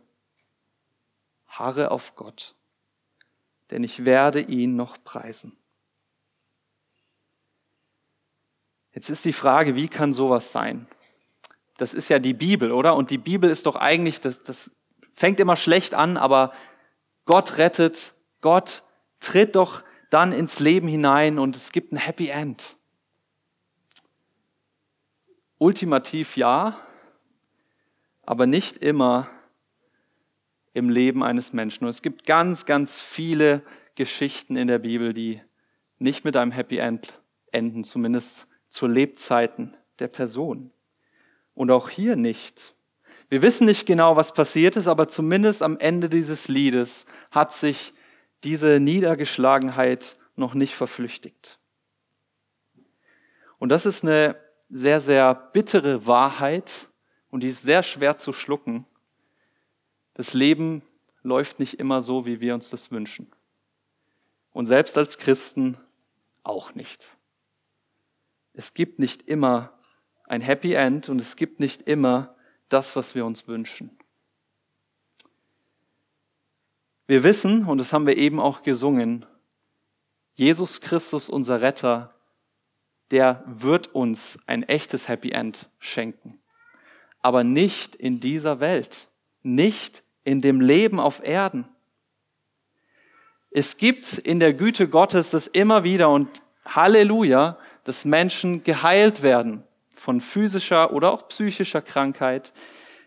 Harre 1.47 1.93
auf 1.93 2.17
Gott, 2.17 2.55
denn 3.71 3.85
ich 3.85 4.05
werde 4.05 4.41
ihn 4.41 4.77
noch 4.77 5.03
preisen. 5.03 5.57
Jetzt 8.93 9.09
ist 9.09 9.25
die 9.25 9.33
Frage, 9.33 9.77
wie 9.77 9.89
kann 9.89 10.13
sowas 10.13 10.51
sein? 10.51 10.89
Das 11.79 11.95
ist 11.95 12.09
ja 12.09 12.19
die 12.19 12.35
Bibel, 12.35 12.73
oder? 12.73 12.97
Und 12.97 13.11
die 13.11 13.19
Bibel 13.19 13.49
ist 13.49 13.67
doch 13.67 13.77
eigentlich, 13.77 14.21
das, 14.21 14.43
das 14.43 14.73
fängt 15.13 15.39
immer 15.39 15.57
schlecht 15.57 15.95
an, 15.95 16.17
aber 16.17 16.53
Gott 17.25 17.57
rettet, 17.57 18.15
Gott 18.41 18.83
tritt 19.21 19.55
doch 19.55 19.85
dann 20.11 20.33
ins 20.33 20.59
Leben 20.59 20.89
hinein 20.89 21.39
und 21.39 21.55
es 21.55 21.71
gibt 21.71 21.93
ein 21.93 21.99
Happy 21.99 22.29
End. 22.29 22.77
Ultimativ 25.61 26.39
ja, 26.39 26.81
aber 28.23 28.47
nicht 28.47 28.79
immer 28.79 29.29
im 30.73 30.89
Leben 30.89 31.23
eines 31.23 31.53
Menschen. 31.53 31.85
Und 31.85 31.91
es 31.91 32.01
gibt 32.01 32.25
ganz, 32.25 32.65
ganz 32.65 32.97
viele 32.97 33.63
Geschichten 33.95 34.57
in 34.57 34.69
der 34.69 34.79
Bibel, 34.79 35.13
die 35.13 35.43
nicht 35.99 36.25
mit 36.25 36.35
einem 36.35 36.51
Happy 36.51 36.79
End 36.79 37.21
enden, 37.53 37.85
zumindest 37.85 38.49
zu 38.71 38.87
Lebzeiten 38.87 39.77
der 39.99 40.09
Person. 40.09 40.73
Und 41.53 41.71
auch 41.71 41.91
hier 41.91 42.17
nicht. 42.17 42.75
Wir 43.29 43.43
wissen 43.43 43.67
nicht 43.67 43.85
genau, 43.85 44.17
was 44.17 44.33
passiert 44.33 44.77
ist, 44.77 44.89
aber 44.89 45.09
zumindest 45.09 45.63
am 45.63 45.79
Ende 45.79 46.09
dieses 46.09 46.49
Liedes 46.49 47.05
hat 47.31 47.53
sich 47.53 47.93
diese 48.45 48.81
Niedergeschlagenheit 48.81 50.17
noch 50.37 50.55
nicht 50.55 50.75
verflüchtigt. 50.75 51.59
Und 53.59 53.69
das 53.69 53.85
ist 53.85 54.05
eine 54.05 54.37
sehr, 54.71 55.01
sehr 55.01 55.35
bittere 55.35 56.07
Wahrheit 56.07 56.89
und 57.31 57.43
die 57.43 57.49
ist 57.49 57.63
sehr 57.63 57.83
schwer 57.83 58.17
zu 58.17 58.33
schlucken. 58.33 58.87
Das 60.15 60.33
Leben 60.35 60.83
läuft 61.23 61.59
nicht 61.59 61.75
immer 61.75 62.03
so, 62.03 62.25
wie 62.27 62.41
wir 62.41 62.55
uns 62.55 62.71
das 62.71 62.91
wünschen. 62.91 63.29
Und 64.53 64.67
selbst 64.67 64.97
als 64.97 65.19
Christen 65.19 65.79
auch 66.43 66.75
nicht. 66.75 67.17
Es 68.53 68.75
gibt 68.75 68.99
nicht 68.99 69.23
immer 69.23 69.73
ein 70.25 70.41
Happy 70.41 70.75
End 70.75 71.09
und 71.09 71.21
es 71.21 71.37
gibt 71.37 71.61
nicht 71.61 71.83
immer 71.83 72.35
das, 72.69 72.97
was 72.97 73.15
wir 73.15 73.27
uns 73.27 73.49
wünschen. 73.49 73.97
Wir 77.07 77.25
wissen, 77.25 77.65
und 77.65 77.79
das 77.79 77.93
haben 77.93 78.07
wir 78.07 78.17
eben 78.17 78.39
auch 78.39 78.63
gesungen, 78.63 79.27
Jesus 80.35 80.81
Christus, 80.81 81.29
unser 81.29 81.61
Retter, 81.61 82.15
der 83.11 83.43
wird 83.47 83.89
uns 83.95 84.39
ein 84.47 84.63
echtes 84.63 85.09
Happy 85.09 85.31
End 85.31 85.69
schenken. 85.79 86.41
Aber 87.21 87.45
nicht 87.45 87.95
in 87.95 88.21
dieser 88.21 88.61
Welt, 88.61 89.09
nicht 89.43 90.03
in 90.25 90.41
dem 90.41 90.61
Leben 90.61 91.01
auf 91.01 91.25
Erden. 91.27 91.69
Es 93.51 93.77
gibt 93.77 94.19
in 94.19 94.39
der 94.39 94.55
Güte 94.55 94.89
Gottes 94.89 95.31
das 95.31 95.47
immer 95.47 95.83
wieder 95.83 96.09
und 96.11 96.43
Halleluja, 96.65 97.59
dass 97.85 98.05
Menschen 98.05 98.63
geheilt 98.63 99.23
werden 99.23 99.65
von 99.95 100.21
physischer 100.21 100.93
oder 100.93 101.11
auch 101.11 101.29
psychischer 101.29 101.83
Krankheit, 101.83 102.53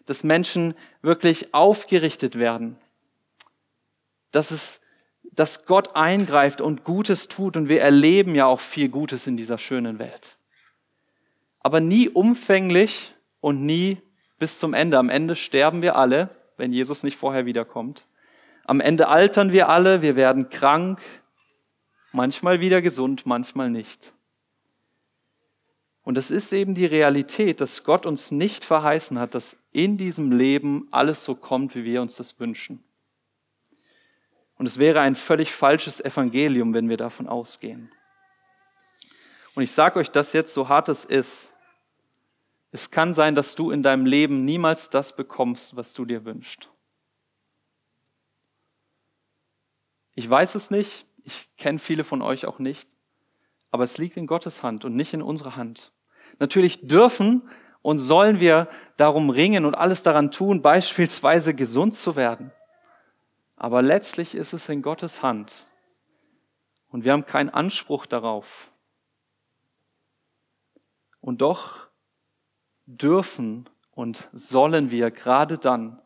dass 0.05 0.23
Menschen 0.23 0.73
wirklich 1.01 1.53
aufgerichtet 1.53 2.37
werden, 2.37 2.77
dass 4.31 4.51
es, 4.51 4.81
dass 5.35 5.65
Gott 5.65 5.95
eingreift 5.95 6.61
und 6.61 6.83
Gutes 6.83 7.27
tut 7.27 7.57
und 7.57 7.69
wir 7.69 7.81
erleben 7.81 8.35
ja 8.35 8.45
auch 8.45 8.59
viel 8.59 8.89
Gutes 8.89 9.27
in 9.27 9.37
dieser 9.37 9.57
schönen 9.57 9.99
Welt. 9.99 10.37
Aber 11.59 11.79
nie 11.79 12.09
umfänglich 12.09 13.15
und 13.39 13.65
nie 13.65 13.97
bis 14.37 14.59
zum 14.59 14.73
Ende. 14.73 14.97
Am 14.97 15.09
Ende 15.09 15.35
sterben 15.35 15.81
wir 15.81 15.95
alle, 15.95 16.29
wenn 16.57 16.71
Jesus 16.71 17.03
nicht 17.03 17.17
vorher 17.17 17.45
wiederkommt. 17.45 18.05
Am 18.65 18.79
Ende 18.79 19.07
altern 19.07 19.51
wir 19.51 19.69
alle, 19.69 20.01
wir 20.01 20.15
werden 20.15 20.49
krank, 20.49 21.01
manchmal 22.11 22.59
wieder 22.59 22.81
gesund, 22.81 23.25
manchmal 23.25 23.69
nicht. 23.69 24.13
Und 26.03 26.17
es 26.17 26.31
ist 26.31 26.51
eben 26.51 26.75
die 26.75 26.85
Realität, 26.85 27.61
dass 27.61 27.83
Gott 27.83 28.05
uns 28.05 28.29
nicht 28.31 28.65
verheißen 28.65 29.17
hat, 29.17 29.35
dass 29.35 29.57
in 29.71 29.97
diesem 29.97 30.31
Leben 30.31 30.87
alles 30.91 31.23
so 31.23 31.33
kommt, 31.33 31.75
wie 31.75 31.85
wir 31.85 32.01
uns 32.01 32.17
das 32.17 32.39
wünschen. 32.39 32.83
Und 34.63 34.67
es 34.67 34.77
wäre 34.77 35.01
ein 35.01 35.15
völlig 35.15 35.51
falsches 35.51 35.99
Evangelium, 35.99 36.73
wenn 36.73 36.87
wir 36.87 36.95
davon 36.95 37.27
ausgehen. 37.27 37.91
Und 39.55 39.63
ich 39.63 39.73
sage 39.73 39.99
euch 39.99 40.09
das 40.09 40.31
jetzt, 40.31 40.53
so 40.53 40.69
hart 40.69 40.87
es 40.87 41.03
ist. 41.03 41.53
Es 42.71 42.89
kann 42.89 43.13
sein, 43.13 43.35
dass 43.35 43.55
du 43.55 43.71
in 43.71 43.83
deinem 43.83 44.05
Leben 44.05 44.45
niemals 44.45 44.89
das 44.89 45.17
bekommst, 45.17 45.75
was 45.75 45.93
du 45.93 46.05
dir 46.05 46.23
wünschst. 46.23 46.69
Ich 50.15 50.29
weiß 50.29 50.55
es 50.55 50.71
nicht, 50.71 51.07
ich 51.25 51.49
kenne 51.57 51.77
viele 51.77 52.05
von 52.05 52.21
euch 52.21 52.45
auch 52.45 52.59
nicht, 52.59 52.87
aber 53.69 53.83
es 53.83 53.97
liegt 53.97 54.15
in 54.15 54.27
Gottes 54.27 54.63
Hand 54.63 54.85
und 54.85 54.95
nicht 54.95 55.13
in 55.13 55.21
unserer 55.21 55.57
Hand. 55.57 55.91
Natürlich 56.39 56.87
dürfen 56.87 57.49
und 57.81 57.99
sollen 57.99 58.39
wir 58.39 58.69
darum 58.95 59.29
ringen 59.29 59.65
und 59.65 59.75
alles 59.75 60.03
daran 60.03 60.31
tun, 60.31 60.61
beispielsweise 60.61 61.53
gesund 61.53 61.95
zu 61.95 62.15
werden. 62.15 62.53
Aber 63.55 63.81
letztlich 63.81 64.35
ist 64.35 64.53
es 64.53 64.69
in 64.69 64.81
Gottes 64.81 65.21
Hand. 65.21 65.67
Und 66.89 67.03
wir 67.03 67.13
haben 67.13 67.25
keinen 67.25 67.49
Anspruch 67.49 68.05
darauf. 68.05 68.71
Und 71.21 71.41
doch 71.41 71.87
dürfen 72.85 73.69
und 73.91 74.27
sollen 74.33 74.91
wir 74.91 75.11
gerade 75.11 75.57
dann 75.57 76.01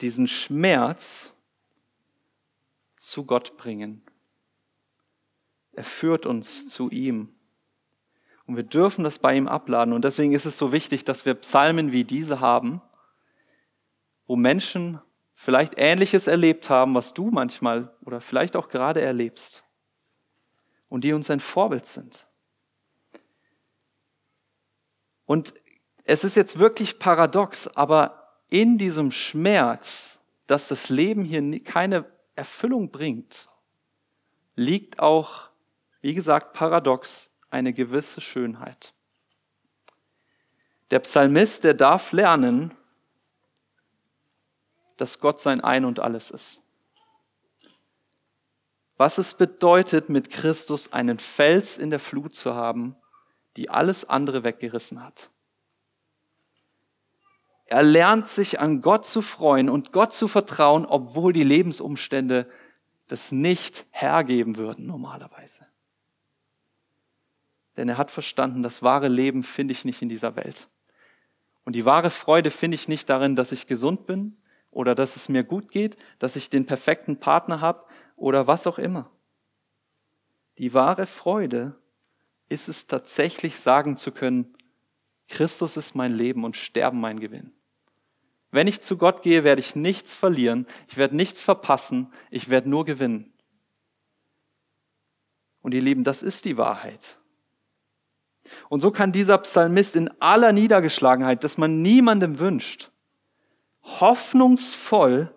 diesen 0.00 0.26
Schmerz 0.26 1.34
zu 2.96 3.24
Gott 3.24 3.56
bringen. 3.56 4.02
Er 5.72 5.84
führt 5.84 6.26
uns 6.26 6.68
zu 6.68 6.90
ihm. 6.90 7.34
Und 8.46 8.56
wir 8.56 8.64
dürfen 8.64 9.04
das 9.04 9.18
bei 9.18 9.36
ihm 9.36 9.46
abladen. 9.46 9.92
Und 9.94 10.04
deswegen 10.04 10.32
ist 10.32 10.44
es 10.44 10.58
so 10.58 10.72
wichtig, 10.72 11.04
dass 11.04 11.24
wir 11.24 11.34
Psalmen 11.34 11.92
wie 11.92 12.04
diese 12.04 12.40
haben, 12.40 12.80
wo 14.26 14.36
Menschen 14.36 15.00
vielleicht 15.40 15.74
Ähnliches 15.76 16.26
erlebt 16.26 16.68
haben, 16.68 16.96
was 16.96 17.14
du 17.14 17.30
manchmal 17.30 17.94
oder 18.04 18.20
vielleicht 18.20 18.56
auch 18.56 18.68
gerade 18.68 19.02
erlebst. 19.02 19.62
Und 20.88 21.04
die 21.04 21.12
uns 21.12 21.30
ein 21.30 21.38
Vorbild 21.38 21.86
sind. 21.86 22.26
Und 25.26 25.54
es 26.02 26.24
ist 26.24 26.34
jetzt 26.34 26.58
wirklich 26.58 26.98
paradox, 26.98 27.68
aber 27.68 28.40
in 28.50 28.78
diesem 28.78 29.12
Schmerz, 29.12 30.18
dass 30.48 30.66
das 30.66 30.88
Leben 30.88 31.24
hier 31.24 31.62
keine 31.62 32.06
Erfüllung 32.34 32.90
bringt, 32.90 33.48
liegt 34.56 34.98
auch, 34.98 35.50
wie 36.00 36.14
gesagt, 36.14 36.52
paradox 36.52 37.30
eine 37.48 37.72
gewisse 37.72 38.20
Schönheit. 38.20 38.92
Der 40.90 40.98
Psalmist, 40.98 41.62
der 41.62 41.74
darf 41.74 42.10
lernen, 42.10 42.74
dass 44.98 45.20
Gott 45.20 45.40
sein 45.40 45.60
Ein 45.60 45.84
und 45.84 46.00
alles 46.00 46.30
ist. 46.30 46.62
Was 48.98 49.16
es 49.16 49.34
bedeutet, 49.34 50.08
mit 50.08 50.28
Christus 50.28 50.92
einen 50.92 51.18
Fels 51.18 51.78
in 51.78 51.90
der 51.90 52.00
Flut 52.00 52.34
zu 52.34 52.54
haben, 52.54 52.96
die 53.56 53.70
alles 53.70 54.08
andere 54.08 54.44
weggerissen 54.44 55.02
hat. 55.02 55.30
Er 57.66 57.82
lernt 57.82 58.26
sich 58.26 58.60
an 58.60 58.80
Gott 58.80 59.06
zu 59.06 59.22
freuen 59.22 59.68
und 59.68 59.92
Gott 59.92 60.12
zu 60.12 60.26
vertrauen, 60.26 60.84
obwohl 60.84 61.32
die 61.32 61.44
Lebensumstände 61.44 62.50
das 63.06 63.30
nicht 63.30 63.86
hergeben 63.90 64.56
würden 64.56 64.86
normalerweise. 64.86 65.66
Denn 67.76 67.88
er 67.88 67.98
hat 67.98 68.10
verstanden, 68.10 68.62
das 68.62 68.82
wahre 68.82 69.08
Leben 69.08 69.42
finde 69.42 69.72
ich 69.72 69.84
nicht 69.84 70.02
in 70.02 70.08
dieser 70.08 70.34
Welt. 70.34 70.68
Und 71.64 71.74
die 71.74 71.84
wahre 71.84 72.10
Freude 72.10 72.50
finde 72.50 72.74
ich 72.74 72.88
nicht 72.88 73.08
darin, 73.08 73.36
dass 73.36 73.52
ich 73.52 73.66
gesund 73.66 74.06
bin 74.06 74.36
oder 74.70 74.94
dass 74.94 75.16
es 75.16 75.28
mir 75.28 75.44
gut 75.44 75.70
geht, 75.70 75.96
dass 76.18 76.36
ich 76.36 76.50
den 76.50 76.66
perfekten 76.66 77.18
Partner 77.18 77.60
habe 77.60 77.84
oder 78.16 78.46
was 78.46 78.66
auch 78.66 78.78
immer. 78.78 79.10
Die 80.58 80.74
wahre 80.74 81.06
Freude 81.06 81.76
ist 82.48 82.68
es 82.68 82.86
tatsächlich 82.86 83.58
sagen 83.58 83.96
zu 83.96 84.12
können, 84.12 84.54
Christus 85.28 85.76
ist 85.76 85.94
mein 85.94 86.12
Leben 86.12 86.44
und 86.44 86.56
Sterben 86.56 87.00
mein 87.00 87.20
Gewinn. 87.20 87.52
Wenn 88.50 88.66
ich 88.66 88.80
zu 88.80 88.96
Gott 88.96 89.22
gehe, 89.22 89.44
werde 89.44 89.60
ich 89.60 89.76
nichts 89.76 90.14
verlieren, 90.14 90.66
ich 90.88 90.96
werde 90.96 91.16
nichts 91.16 91.42
verpassen, 91.42 92.12
ich 92.30 92.48
werde 92.48 92.70
nur 92.70 92.86
gewinnen. 92.86 93.32
Und 95.60 95.74
ihr 95.74 95.82
Lieben, 95.82 96.02
das 96.02 96.22
ist 96.22 96.46
die 96.46 96.56
Wahrheit. 96.56 97.18
Und 98.70 98.80
so 98.80 98.90
kann 98.90 99.12
dieser 99.12 99.36
Psalmist 99.38 99.96
in 99.96 100.08
aller 100.20 100.52
Niedergeschlagenheit, 100.52 101.44
dass 101.44 101.58
man 101.58 101.82
niemandem 101.82 102.38
wünscht, 102.38 102.90
hoffnungsvoll 104.00 105.34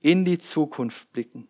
in 0.00 0.24
die 0.24 0.38
Zukunft 0.38 1.12
blicken. 1.12 1.48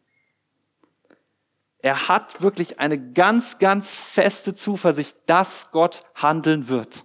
Er 1.80 2.08
hat 2.08 2.42
wirklich 2.42 2.80
eine 2.80 3.12
ganz, 3.12 3.58
ganz 3.58 3.94
feste 3.94 4.54
Zuversicht, 4.54 5.16
dass 5.26 5.70
Gott 5.70 6.00
handeln 6.14 6.68
wird. 6.68 7.04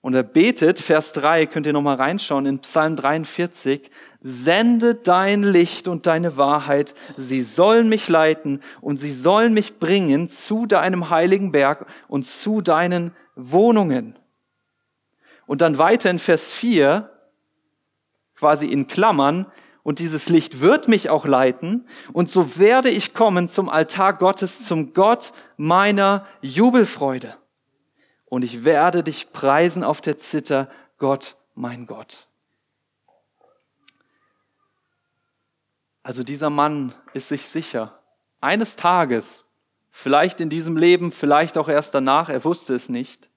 Und 0.00 0.14
er 0.14 0.22
betet, 0.22 0.78
Vers 0.78 1.12
3, 1.14 1.46
könnt 1.46 1.66
ihr 1.66 1.72
nochmal 1.72 1.96
reinschauen, 1.96 2.46
in 2.46 2.60
Psalm 2.60 2.94
43, 2.94 3.90
sende 4.20 4.94
dein 4.94 5.42
Licht 5.42 5.88
und 5.88 6.06
deine 6.06 6.36
Wahrheit, 6.36 6.94
sie 7.16 7.42
sollen 7.42 7.88
mich 7.88 8.08
leiten 8.08 8.60
und 8.80 8.98
sie 8.98 9.10
sollen 9.10 9.52
mich 9.52 9.80
bringen 9.80 10.28
zu 10.28 10.66
deinem 10.66 11.10
heiligen 11.10 11.50
Berg 11.50 11.86
und 12.06 12.24
zu 12.24 12.60
deinen 12.60 13.16
Wohnungen. 13.34 14.16
Und 15.46 15.60
dann 15.60 15.78
weiter 15.78 16.08
in 16.10 16.20
Vers 16.20 16.52
4, 16.52 17.10
quasi 18.36 18.66
in 18.66 18.86
Klammern, 18.86 19.46
und 19.82 20.00
dieses 20.00 20.28
Licht 20.28 20.60
wird 20.60 20.88
mich 20.88 21.10
auch 21.10 21.26
leiten, 21.26 21.86
und 22.12 22.28
so 22.28 22.58
werde 22.58 22.88
ich 22.88 23.14
kommen 23.14 23.48
zum 23.48 23.68
Altar 23.68 24.14
Gottes, 24.14 24.64
zum 24.64 24.94
Gott 24.94 25.32
meiner 25.56 26.26
Jubelfreude 26.42 27.36
und 28.26 28.42
ich 28.42 28.64
werde 28.64 29.02
dich 29.02 29.32
preisen 29.32 29.84
auf 29.84 30.00
der 30.00 30.18
Zither, 30.18 30.68
Gott, 30.98 31.36
mein 31.54 31.86
Gott. 31.86 32.28
Also 36.02 36.22
dieser 36.22 36.50
Mann 36.50 36.94
ist 37.14 37.28
sich 37.28 37.46
sicher, 37.46 38.02
eines 38.40 38.76
Tages, 38.76 39.44
vielleicht 39.90 40.40
in 40.40 40.50
diesem 40.50 40.76
Leben, 40.76 41.12
vielleicht 41.12 41.56
auch 41.56 41.68
erst 41.68 41.94
danach, 41.94 42.28
er 42.28 42.44
wusste 42.44 42.74
es 42.74 42.88
nicht, 42.88 43.30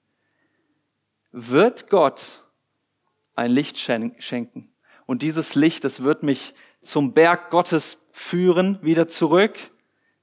wird 1.32 1.88
Gott 1.88 2.44
ein 3.34 3.50
Licht 3.50 3.78
schenken. 3.78 4.69
Und 5.10 5.22
dieses 5.22 5.56
Licht, 5.56 5.82
das 5.82 6.04
wird 6.04 6.22
mich 6.22 6.54
zum 6.82 7.14
Berg 7.14 7.50
Gottes 7.50 7.98
führen, 8.12 8.78
wieder 8.80 9.08
zurück, 9.08 9.58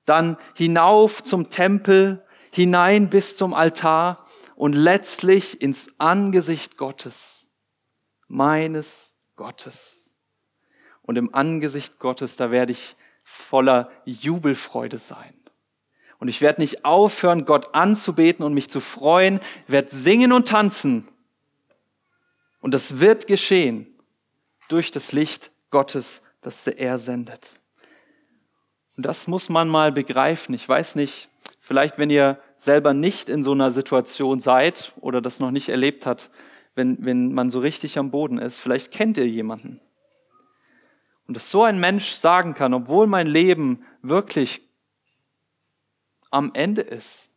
dann 0.05 0.37
hinauf 0.55 1.21
zum 1.21 1.49
Tempel, 1.49 2.25
hinein 2.53 3.09
bis 3.09 3.35
zum 3.35 3.53
Altar 3.53 4.25
und 4.55 4.71
letztlich 4.71 5.61
ins 5.61 5.89
Angesicht 5.97 6.77
Gottes, 6.77 7.47
meines 8.29 9.17
Gottes. 9.35 10.15
Und 11.01 11.17
im 11.17 11.35
Angesicht 11.35 11.99
Gottes, 11.99 12.37
da 12.37 12.49
werde 12.49 12.71
ich 12.71 12.95
voller 13.23 13.91
Jubelfreude 14.05 14.99
sein. 14.99 15.33
Und 16.17 16.29
ich 16.29 16.39
werde 16.39 16.61
nicht 16.61 16.85
aufhören, 16.85 17.43
Gott 17.43 17.75
anzubeten 17.75 18.45
und 18.45 18.53
mich 18.53 18.69
zu 18.69 18.79
freuen, 18.79 19.41
werde 19.67 19.93
singen 19.93 20.31
und 20.31 20.47
tanzen. 20.47 21.09
Und 22.61 22.73
das 22.73 23.01
wird 23.01 23.27
geschehen 23.27 23.93
durch 24.67 24.91
das 24.91 25.11
Licht 25.11 25.51
Gottes, 25.69 26.21
das 26.41 26.67
er 26.67 26.97
sendet. 26.97 27.59
Und 28.95 29.05
das 29.05 29.27
muss 29.27 29.49
man 29.49 29.69
mal 29.69 29.91
begreifen. 29.91 30.55
Ich 30.55 30.67
weiß 30.67 30.95
nicht, 30.95 31.29
vielleicht 31.59 31.97
wenn 31.97 32.09
ihr 32.09 32.39
selber 32.55 32.93
nicht 32.93 33.29
in 33.29 33.43
so 33.43 33.51
einer 33.51 33.71
Situation 33.71 34.39
seid 34.39 34.93
oder 34.99 35.21
das 35.21 35.39
noch 35.39 35.51
nicht 35.51 35.69
erlebt 35.69 36.05
hat, 36.05 36.29
wenn, 36.75 37.03
wenn 37.05 37.33
man 37.33 37.49
so 37.49 37.59
richtig 37.59 37.97
am 37.97 38.11
Boden 38.11 38.37
ist, 38.37 38.57
vielleicht 38.57 38.91
kennt 38.91 39.17
ihr 39.17 39.27
jemanden. 39.27 39.79
Und 41.27 41.33
dass 41.33 41.51
so 41.51 41.63
ein 41.63 41.79
Mensch 41.79 42.11
sagen 42.11 42.53
kann, 42.53 42.73
obwohl 42.73 43.07
mein 43.07 43.27
Leben 43.27 43.83
wirklich 44.01 44.61
am 46.31 46.51
Ende 46.53 46.81
ist, 46.81 47.29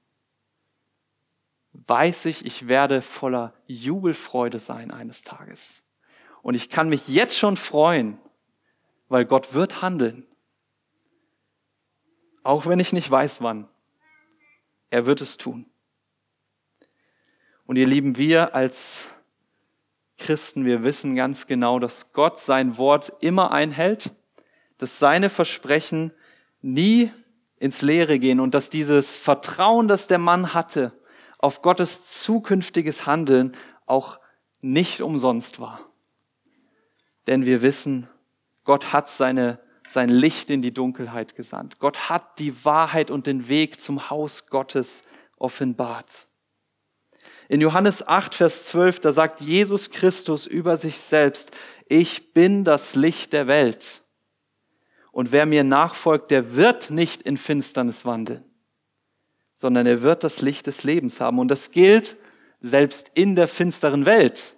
weiß 1.73 2.27
ich, 2.27 2.45
ich 2.45 2.69
werde 2.69 3.03
voller 3.03 3.55
Jubelfreude 3.67 4.59
sein 4.59 4.91
eines 4.91 5.23
Tages. 5.23 5.83
Und 6.43 6.55
ich 6.55 6.69
kann 6.69 6.89
mich 6.89 7.09
jetzt 7.09 7.37
schon 7.37 7.57
freuen, 7.57 8.19
weil 9.09 9.25
Gott 9.25 9.55
wird 9.55 9.83
handeln. 9.83 10.27
Auch 12.43 12.67
wenn 12.67 12.81
ich 12.81 12.93
nicht 12.93 13.11
weiß 13.11 13.43
wann. 13.43 13.69
Er 14.89 15.07
wird 15.07 15.21
es 15.21 15.37
tun. 15.37 15.67
Und 17.67 17.77
ihr 17.77 17.87
Lieben, 17.87 18.17
wir 18.17 18.55
als 18.55 19.09
Christen, 20.19 20.65
wir 20.65 20.83
wissen 20.83 21.15
ganz 21.15 21.47
genau, 21.47 21.79
dass 21.79 22.13
Gott 22.13 22.39
sein 22.39 22.79
Wort 22.79 23.13
immer 23.21 23.53
einhält, 23.53 24.15
dass 24.79 24.99
seine 24.99 25.31
Versprechen 25.31 26.13
nie 26.63 27.13
ins 27.57 27.83
Leere 27.83 28.19
gehen 28.19 28.41
und 28.41 28.55
dass 28.55 28.71
dieses 28.71 29.17
Vertrauen, 29.17 29.87
das 29.87 30.07
der 30.07 30.19
Mann 30.19 30.55
hatte, 30.55 30.93
auf 31.39 31.63
Gottes 31.63 32.23
zukünftiges 32.23 33.07
Handeln 33.07 33.57
auch 33.87 34.19
nicht 34.61 35.01
umsonst 35.01 35.61
war. 35.61 35.90
Denn 37.31 37.47
wir 37.47 37.63
wissen, 37.63 38.09
Gott 38.65 38.93
hat 38.93 39.09
seine 39.09 39.61
sein 39.87 40.09
Licht 40.09 40.51
in 40.51 40.63
die 40.63 40.75
Dunkelheit 40.75 41.37
gesandt. 41.37 41.79
Gott 41.79 42.09
hat 42.09 42.41
die 42.41 42.65
Wahrheit 42.65 43.09
und 43.09 43.29
den 43.29 43.49
Weg 43.49 43.81
zum 43.81 44.11
Haus 44.11 44.49
Gottes 44.49 45.05
offenbart. 45.37 46.27
In 47.49 47.61
Johannes 47.61 48.07
8, 48.07 48.35
Vers 48.35 48.65
12, 48.65 48.99
da 48.99 49.13
sagt 49.13 49.41
Jesus 49.41 49.91
Christus 49.93 50.47
über 50.47 50.77
sich 50.77 51.01
selbst, 51.01 51.53
ich 51.87 52.33
bin 52.33 52.65
das 52.65 52.97
Licht 52.97 53.33
der 53.33 53.47
Welt. 53.47 54.03
Und 55.13 55.31
wer 55.31 55.47
mir 55.47 55.63
nachfolgt, 55.63 56.33
der 56.33 56.57
wird 56.57 56.91
nicht 56.91 57.23
in 57.23 57.37
Finsternis 57.37 58.05
wandeln, 58.05 58.45
sondern 59.55 59.87
er 59.87 60.03
wird 60.03 60.25
das 60.25 60.43
Licht 60.43 60.67
des 60.67 60.83
Lebens 60.83 61.21
haben. 61.21 61.39
Und 61.39 61.49
das 61.49 61.71
gilt 61.71 62.17
selbst 62.61 63.13
in 63.15 63.37
der 63.37 63.47
finsteren 63.47 64.05
Welt. 64.05 64.57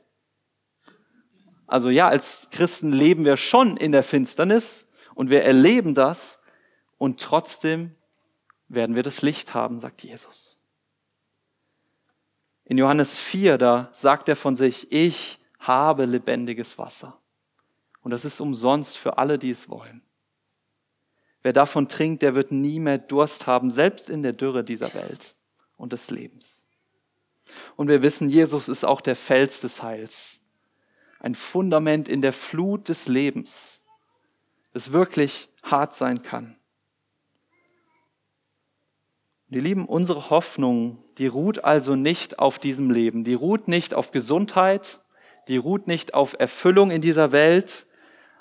Also 1.72 1.88
ja, 1.88 2.06
als 2.06 2.48
Christen 2.50 2.92
leben 2.92 3.24
wir 3.24 3.38
schon 3.38 3.78
in 3.78 3.92
der 3.92 4.02
Finsternis, 4.02 4.86
und 5.14 5.30
wir 5.30 5.42
erleben 5.42 5.94
das 5.94 6.38
und 6.98 7.18
trotzdem 7.18 7.94
werden 8.68 8.94
wir 8.94 9.02
das 9.02 9.22
Licht 9.22 9.54
haben, 9.54 9.80
sagt 9.80 10.02
Jesus. 10.02 10.58
In 12.66 12.76
Johannes 12.76 13.16
4, 13.18 13.56
da 13.56 13.88
sagt 13.92 14.28
er 14.28 14.36
von 14.36 14.54
sich, 14.54 14.92
ich 14.92 15.38
habe 15.60 16.04
lebendiges 16.04 16.76
Wasser. 16.76 17.18
Und 18.02 18.10
das 18.10 18.26
ist 18.26 18.40
umsonst 18.40 18.98
für 18.98 19.16
alle, 19.16 19.38
die 19.38 19.50
es 19.50 19.70
wollen. 19.70 20.02
Wer 21.40 21.54
davon 21.54 21.88
trinkt, 21.88 22.20
der 22.20 22.34
wird 22.34 22.52
nie 22.52 22.80
mehr 22.80 22.98
Durst 22.98 23.46
haben, 23.46 23.70
selbst 23.70 24.10
in 24.10 24.22
der 24.22 24.34
Dürre 24.34 24.62
dieser 24.62 24.92
Welt 24.92 25.36
und 25.78 25.94
des 25.94 26.10
Lebens. 26.10 26.66
Und 27.76 27.88
wir 27.88 28.02
wissen, 28.02 28.28
Jesus 28.28 28.68
ist 28.68 28.84
auch 28.84 29.00
der 29.00 29.16
Fels 29.16 29.62
des 29.62 29.82
Heils, 29.82 30.41
ein 31.22 31.36
Fundament 31.36 32.08
in 32.08 32.20
der 32.20 32.32
Flut 32.32 32.88
des 32.88 33.06
Lebens 33.06 33.80
es 34.74 34.92
wirklich 34.92 35.48
hart 35.62 35.94
sein 35.94 36.22
kann. 36.22 36.56
Ihr 39.48 39.62
Lieben, 39.62 39.86
unsere 39.86 40.30
Hoffnung, 40.30 40.98
die 41.18 41.28
ruht 41.28 41.62
also 41.62 41.94
nicht 41.94 42.38
auf 42.38 42.58
diesem 42.58 42.90
Leben, 42.90 43.22
die 43.22 43.34
ruht 43.34 43.68
nicht 43.68 43.94
auf 43.94 44.10
Gesundheit, 44.10 45.00
die 45.46 45.58
ruht 45.58 45.86
nicht 45.86 46.14
auf 46.14 46.34
Erfüllung 46.38 46.90
in 46.90 47.02
dieser 47.02 47.30
Welt, 47.30 47.86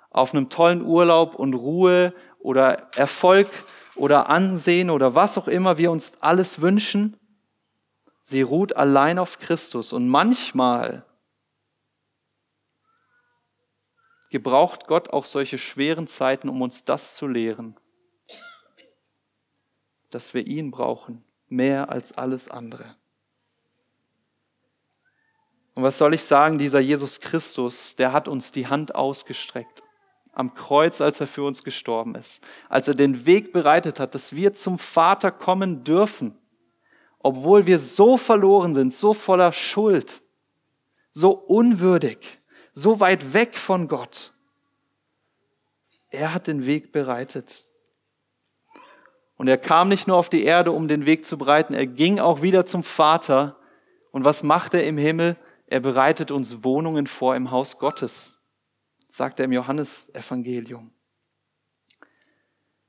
auf 0.09 0.33
einem 0.33 0.49
tollen 0.49 0.81
Urlaub 0.81 1.35
und 1.35 1.53
Ruhe 1.53 2.13
oder 2.39 2.87
Erfolg 2.95 3.47
oder 3.95 4.29
Ansehen 4.29 4.89
oder 4.89 5.13
was 5.13 5.37
auch 5.37 5.47
immer 5.47 5.77
wir 5.77 5.91
uns 5.91 6.21
alles 6.21 6.61
wünschen. 6.61 7.17
Sie 8.21 8.41
ruht 8.41 8.75
allein 8.75 9.19
auf 9.19 9.37
Christus. 9.37 9.93
Und 9.93 10.07
manchmal 10.07 11.05
gebraucht 14.31 14.87
Gott 14.87 15.11
auch 15.11 15.25
solche 15.25 15.57
schweren 15.57 16.07
Zeiten, 16.07 16.49
um 16.49 16.61
uns 16.61 16.83
das 16.83 17.15
zu 17.15 17.27
lehren, 17.27 17.77
dass 20.09 20.33
wir 20.33 20.47
ihn 20.47 20.71
brauchen, 20.71 21.23
mehr 21.47 21.89
als 21.91 22.17
alles 22.17 22.49
andere. 22.49 22.95
Und 25.73 25.83
was 25.83 25.97
soll 25.97 26.13
ich 26.13 26.23
sagen, 26.23 26.57
dieser 26.57 26.79
Jesus 26.79 27.19
Christus, 27.19 27.95
der 27.95 28.11
hat 28.11 28.27
uns 28.27 28.51
die 28.51 28.67
Hand 28.67 28.95
ausgestreckt 28.95 29.83
am 30.33 30.53
Kreuz, 30.53 31.01
als 31.01 31.19
er 31.19 31.27
für 31.27 31.43
uns 31.43 31.63
gestorben 31.63 32.15
ist, 32.15 32.41
als 32.69 32.87
er 32.87 32.93
den 32.93 33.25
Weg 33.25 33.51
bereitet 33.51 33.99
hat, 33.99 34.15
dass 34.15 34.33
wir 34.33 34.53
zum 34.53 34.77
Vater 34.77 35.31
kommen 35.31 35.83
dürfen, 35.83 36.37
obwohl 37.19 37.65
wir 37.65 37.79
so 37.79 38.17
verloren 38.17 38.73
sind, 38.73 38.93
so 38.93 39.13
voller 39.13 39.51
Schuld, 39.51 40.21
so 41.11 41.31
unwürdig, 41.31 42.40
so 42.71 42.99
weit 42.99 43.33
weg 43.33 43.55
von 43.55 43.87
Gott. 43.87 44.33
Er 46.09 46.33
hat 46.33 46.47
den 46.47 46.65
Weg 46.65 46.91
bereitet. 46.91 47.65
Und 49.37 49.47
er 49.47 49.57
kam 49.57 49.89
nicht 49.89 50.07
nur 50.07 50.17
auf 50.17 50.29
die 50.29 50.43
Erde, 50.43 50.71
um 50.71 50.87
den 50.87 51.05
Weg 51.05 51.25
zu 51.25 51.37
bereiten, 51.37 51.73
er 51.73 51.87
ging 51.87 52.19
auch 52.19 52.41
wieder 52.41 52.65
zum 52.65 52.83
Vater. 52.83 53.57
Und 54.11 54.23
was 54.23 54.43
macht 54.43 54.73
er 54.73 54.85
im 54.85 54.97
Himmel? 54.97 55.37
Er 55.67 55.79
bereitet 55.79 56.31
uns 56.31 56.63
Wohnungen 56.63 57.07
vor 57.07 57.35
im 57.35 57.49
Haus 57.49 57.79
Gottes 57.79 58.37
sagt 59.11 59.39
er 59.39 59.45
im 59.45 59.51
Johannesevangelium. 59.51 60.91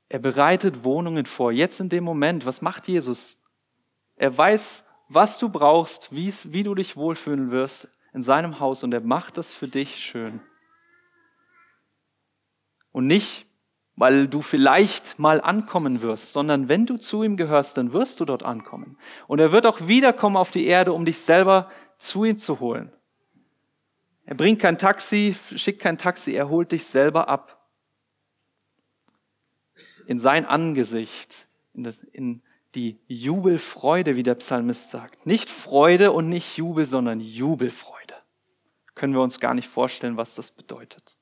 Er 0.07 0.19
bereitet 0.19 0.83
Wohnungen 0.83 1.25
vor. 1.25 1.51
Jetzt 1.51 1.79
in 1.79 1.89
dem 1.89 2.03
Moment, 2.03 2.45
was 2.45 2.61
macht 2.61 2.87
Jesus? 2.87 3.37
Er 4.15 4.35
weiß, 4.35 4.85
was 5.09 5.37
du 5.39 5.49
brauchst, 5.49 6.09
wie 6.11 6.63
du 6.63 6.75
dich 6.75 6.95
wohlfühlen 6.95 7.51
wirst 7.51 7.89
in 8.13 8.23
seinem 8.23 8.59
Haus 8.59 8.83
und 8.83 8.93
er 8.93 9.01
macht 9.01 9.37
das 9.37 9.53
für 9.53 9.67
dich 9.67 9.95
schön. 9.97 10.39
Und 12.91 13.07
nicht, 13.07 13.47
weil 13.95 14.27
du 14.27 14.41
vielleicht 14.41 15.19
mal 15.19 15.41
ankommen 15.41 16.01
wirst, 16.01 16.33
sondern 16.33 16.69
wenn 16.69 16.85
du 16.85 16.97
zu 16.97 17.23
ihm 17.23 17.37
gehörst, 17.37 17.77
dann 17.77 17.91
wirst 17.91 18.19
du 18.19 18.25
dort 18.25 18.43
ankommen. 18.43 18.97
Und 19.27 19.39
er 19.39 19.51
wird 19.51 19.65
auch 19.65 19.87
wiederkommen 19.87 20.37
auf 20.37 20.51
die 20.51 20.65
Erde, 20.65 20.93
um 20.93 21.05
dich 21.05 21.19
selber 21.19 21.69
zu 21.97 22.23
ihm 22.23 22.37
zu 22.37 22.59
holen. 22.59 22.91
Er 24.25 24.35
bringt 24.35 24.59
kein 24.59 24.77
Taxi, 24.77 25.35
schickt 25.55 25.81
kein 25.81 25.97
Taxi, 25.97 26.33
er 26.33 26.49
holt 26.49 26.71
dich 26.71 26.85
selber 26.85 27.27
ab. 27.27 27.67
In 30.05 30.19
sein 30.19 30.45
Angesicht, 30.45 31.47
in, 31.73 31.83
das, 31.83 31.99
in 32.01 32.41
die 32.75 32.99
Jubelfreude, 33.07 34.15
wie 34.15 34.23
der 34.23 34.35
Psalmist 34.35 34.89
sagt. 34.89 35.25
Nicht 35.25 35.49
Freude 35.49 36.11
und 36.11 36.29
nicht 36.29 36.57
Jubel, 36.57 36.85
sondern 36.85 37.19
Jubelfreude. 37.19 38.15
Können 38.95 39.13
wir 39.13 39.21
uns 39.21 39.39
gar 39.39 39.53
nicht 39.53 39.67
vorstellen, 39.67 40.17
was 40.17 40.35
das 40.35 40.51
bedeutet. 40.51 41.17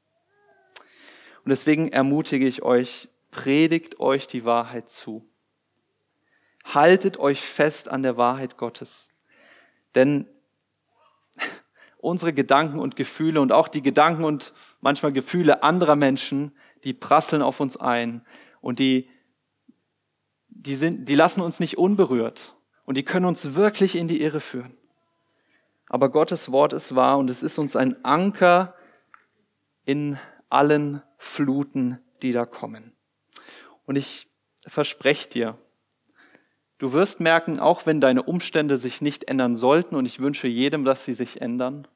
Und 1.44 1.50
deswegen 1.50 1.92
ermutige 1.92 2.48
ich 2.48 2.62
euch, 2.62 3.10
predigt 3.32 4.00
euch 4.00 4.28
die 4.28 4.46
Wahrheit 4.46 4.90
zu. 4.90 5.28
Haltet 6.66 7.18
euch 7.18 7.42
fest 7.42 7.90
an 7.90 8.04
der 8.04 8.18
Wahrheit 8.18 8.58
Gottes. 8.58 9.10
Denn 9.96 10.28
unsere 11.98 12.34
Gedanken 12.34 12.80
und 12.80 12.96
Gefühle 12.96 13.42
und 13.42 13.52
auch 13.52 13.68
die 13.68 13.82
Gedanken 13.82 14.24
und 14.24 14.54
manchmal 14.80 15.12
Gefühle 15.12 15.64
anderer 15.64 15.96
Menschen, 15.96 16.56
die 16.84 16.94
prasseln 16.94 17.42
auf 17.42 17.60
uns 17.60 17.78
ein 17.78 18.26
und 18.62 18.80
die, 18.80 19.10
die, 20.66 20.76
sind, 20.76 21.10
die 21.10 21.16
lassen 21.16 21.42
uns 21.42 21.60
nicht 21.60 21.78
unberührt 21.78 22.56
und 22.86 22.98
die 22.98 23.04
können 23.04 23.26
uns 23.26 23.56
wirklich 23.56 23.96
in 23.96 24.08
die 24.08 24.22
Irre 24.22 24.40
führen. 24.40 24.78
Aber 25.88 26.10
Gottes 26.10 26.52
Wort 26.52 26.74
ist 26.74 26.96
wahr 26.96 27.18
und 27.18 27.30
es 27.30 27.44
ist 27.44 27.60
uns 27.60 27.76
ein 27.76 28.04
Anker 28.06 28.76
in 29.86 30.18
allen 30.50 31.02
Fluten, 31.18 32.00
die 32.22 32.32
da 32.32 32.46
kommen. 32.46 32.94
Und 33.86 33.98
ich 33.98 34.30
verspreche 34.68 35.30
dir, 35.30 35.58
Du 36.82 36.94
wirst 36.94 37.20
merken, 37.20 37.60
auch 37.60 37.86
wenn 37.86 38.02
deine 38.02 38.24
Umstände 38.24 38.80
sich 38.80 39.02
nicht 39.02 39.26
ändern 39.26 39.54
sollten, 39.54 39.94
und 39.94 40.08
ich 40.08 40.20
wünsche 40.20 40.48
jedem, 40.48 40.84
dass 40.84 41.06
sie 41.06 41.14
sich 41.14 41.40
ändern, 41.40 41.88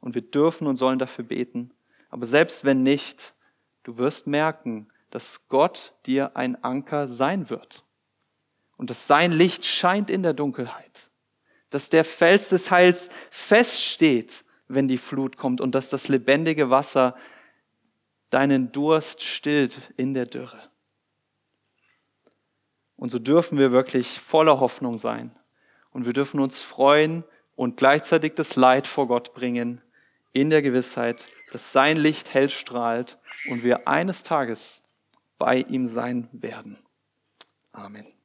und 0.00 0.14
wir 0.14 0.22
dürfen 0.22 0.68
und 0.68 0.76
sollen 0.76 1.00
dafür 1.00 1.24
beten, 1.24 1.72
aber 2.08 2.24
selbst 2.24 2.64
wenn 2.64 2.84
nicht, 2.84 3.34
du 3.82 3.98
wirst 3.98 4.28
merken, 4.28 4.86
dass 5.10 5.48
Gott 5.48 5.94
dir 6.06 6.36
ein 6.36 6.62
Anker 6.62 7.08
sein 7.08 7.50
wird 7.50 7.84
und 8.76 8.90
dass 8.90 9.06
sein 9.06 9.32
Licht 9.32 9.64
scheint 9.64 10.10
in 10.10 10.22
der 10.22 10.34
Dunkelheit, 10.34 11.10
dass 11.70 11.90
der 11.90 12.04
Fels 12.04 12.50
des 12.50 12.70
Heils 12.70 13.08
feststeht, 13.30 14.44
wenn 14.68 14.88
die 14.88 14.98
Flut 14.98 15.36
kommt 15.36 15.60
und 15.60 15.74
dass 15.74 15.90
das 15.90 16.08
lebendige 16.08 16.70
Wasser 16.70 17.16
deinen 18.30 18.72
Durst 18.72 19.22
stillt 19.22 19.92
in 19.96 20.14
der 20.14 20.26
Dürre. 20.26 20.60
Und 22.96 23.10
so 23.10 23.18
dürfen 23.18 23.58
wir 23.58 23.72
wirklich 23.72 24.20
voller 24.20 24.60
Hoffnung 24.60 24.98
sein. 24.98 25.30
Und 25.90 26.04
wir 26.04 26.12
dürfen 26.12 26.40
uns 26.40 26.60
freuen 26.60 27.24
und 27.56 27.76
gleichzeitig 27.76 28.34
das 28.34 28.56
Leid 28.56 28.86
vor 28.86 29.08
Gott 29.08 29.34
bringen, 29.34 29.80
in 30.32 30.50
der 30.50 30.62
Gewissheit, 30.62 31.26
dass 31.52 31.72
sein 31.72 31.96
Licht 31.96 32.34
hell 32.34 32.48
strahlt 32.48 33.18
und 33.48 33.62
wir 33.62 33.88
eines 33.88 34.22
Tages 34.22 34.82
bei 35.38 35.60
ihm 35.60 35.86
sein 35.86 36.28
werden. 36.32 36.78
Amen. 37.72 38.17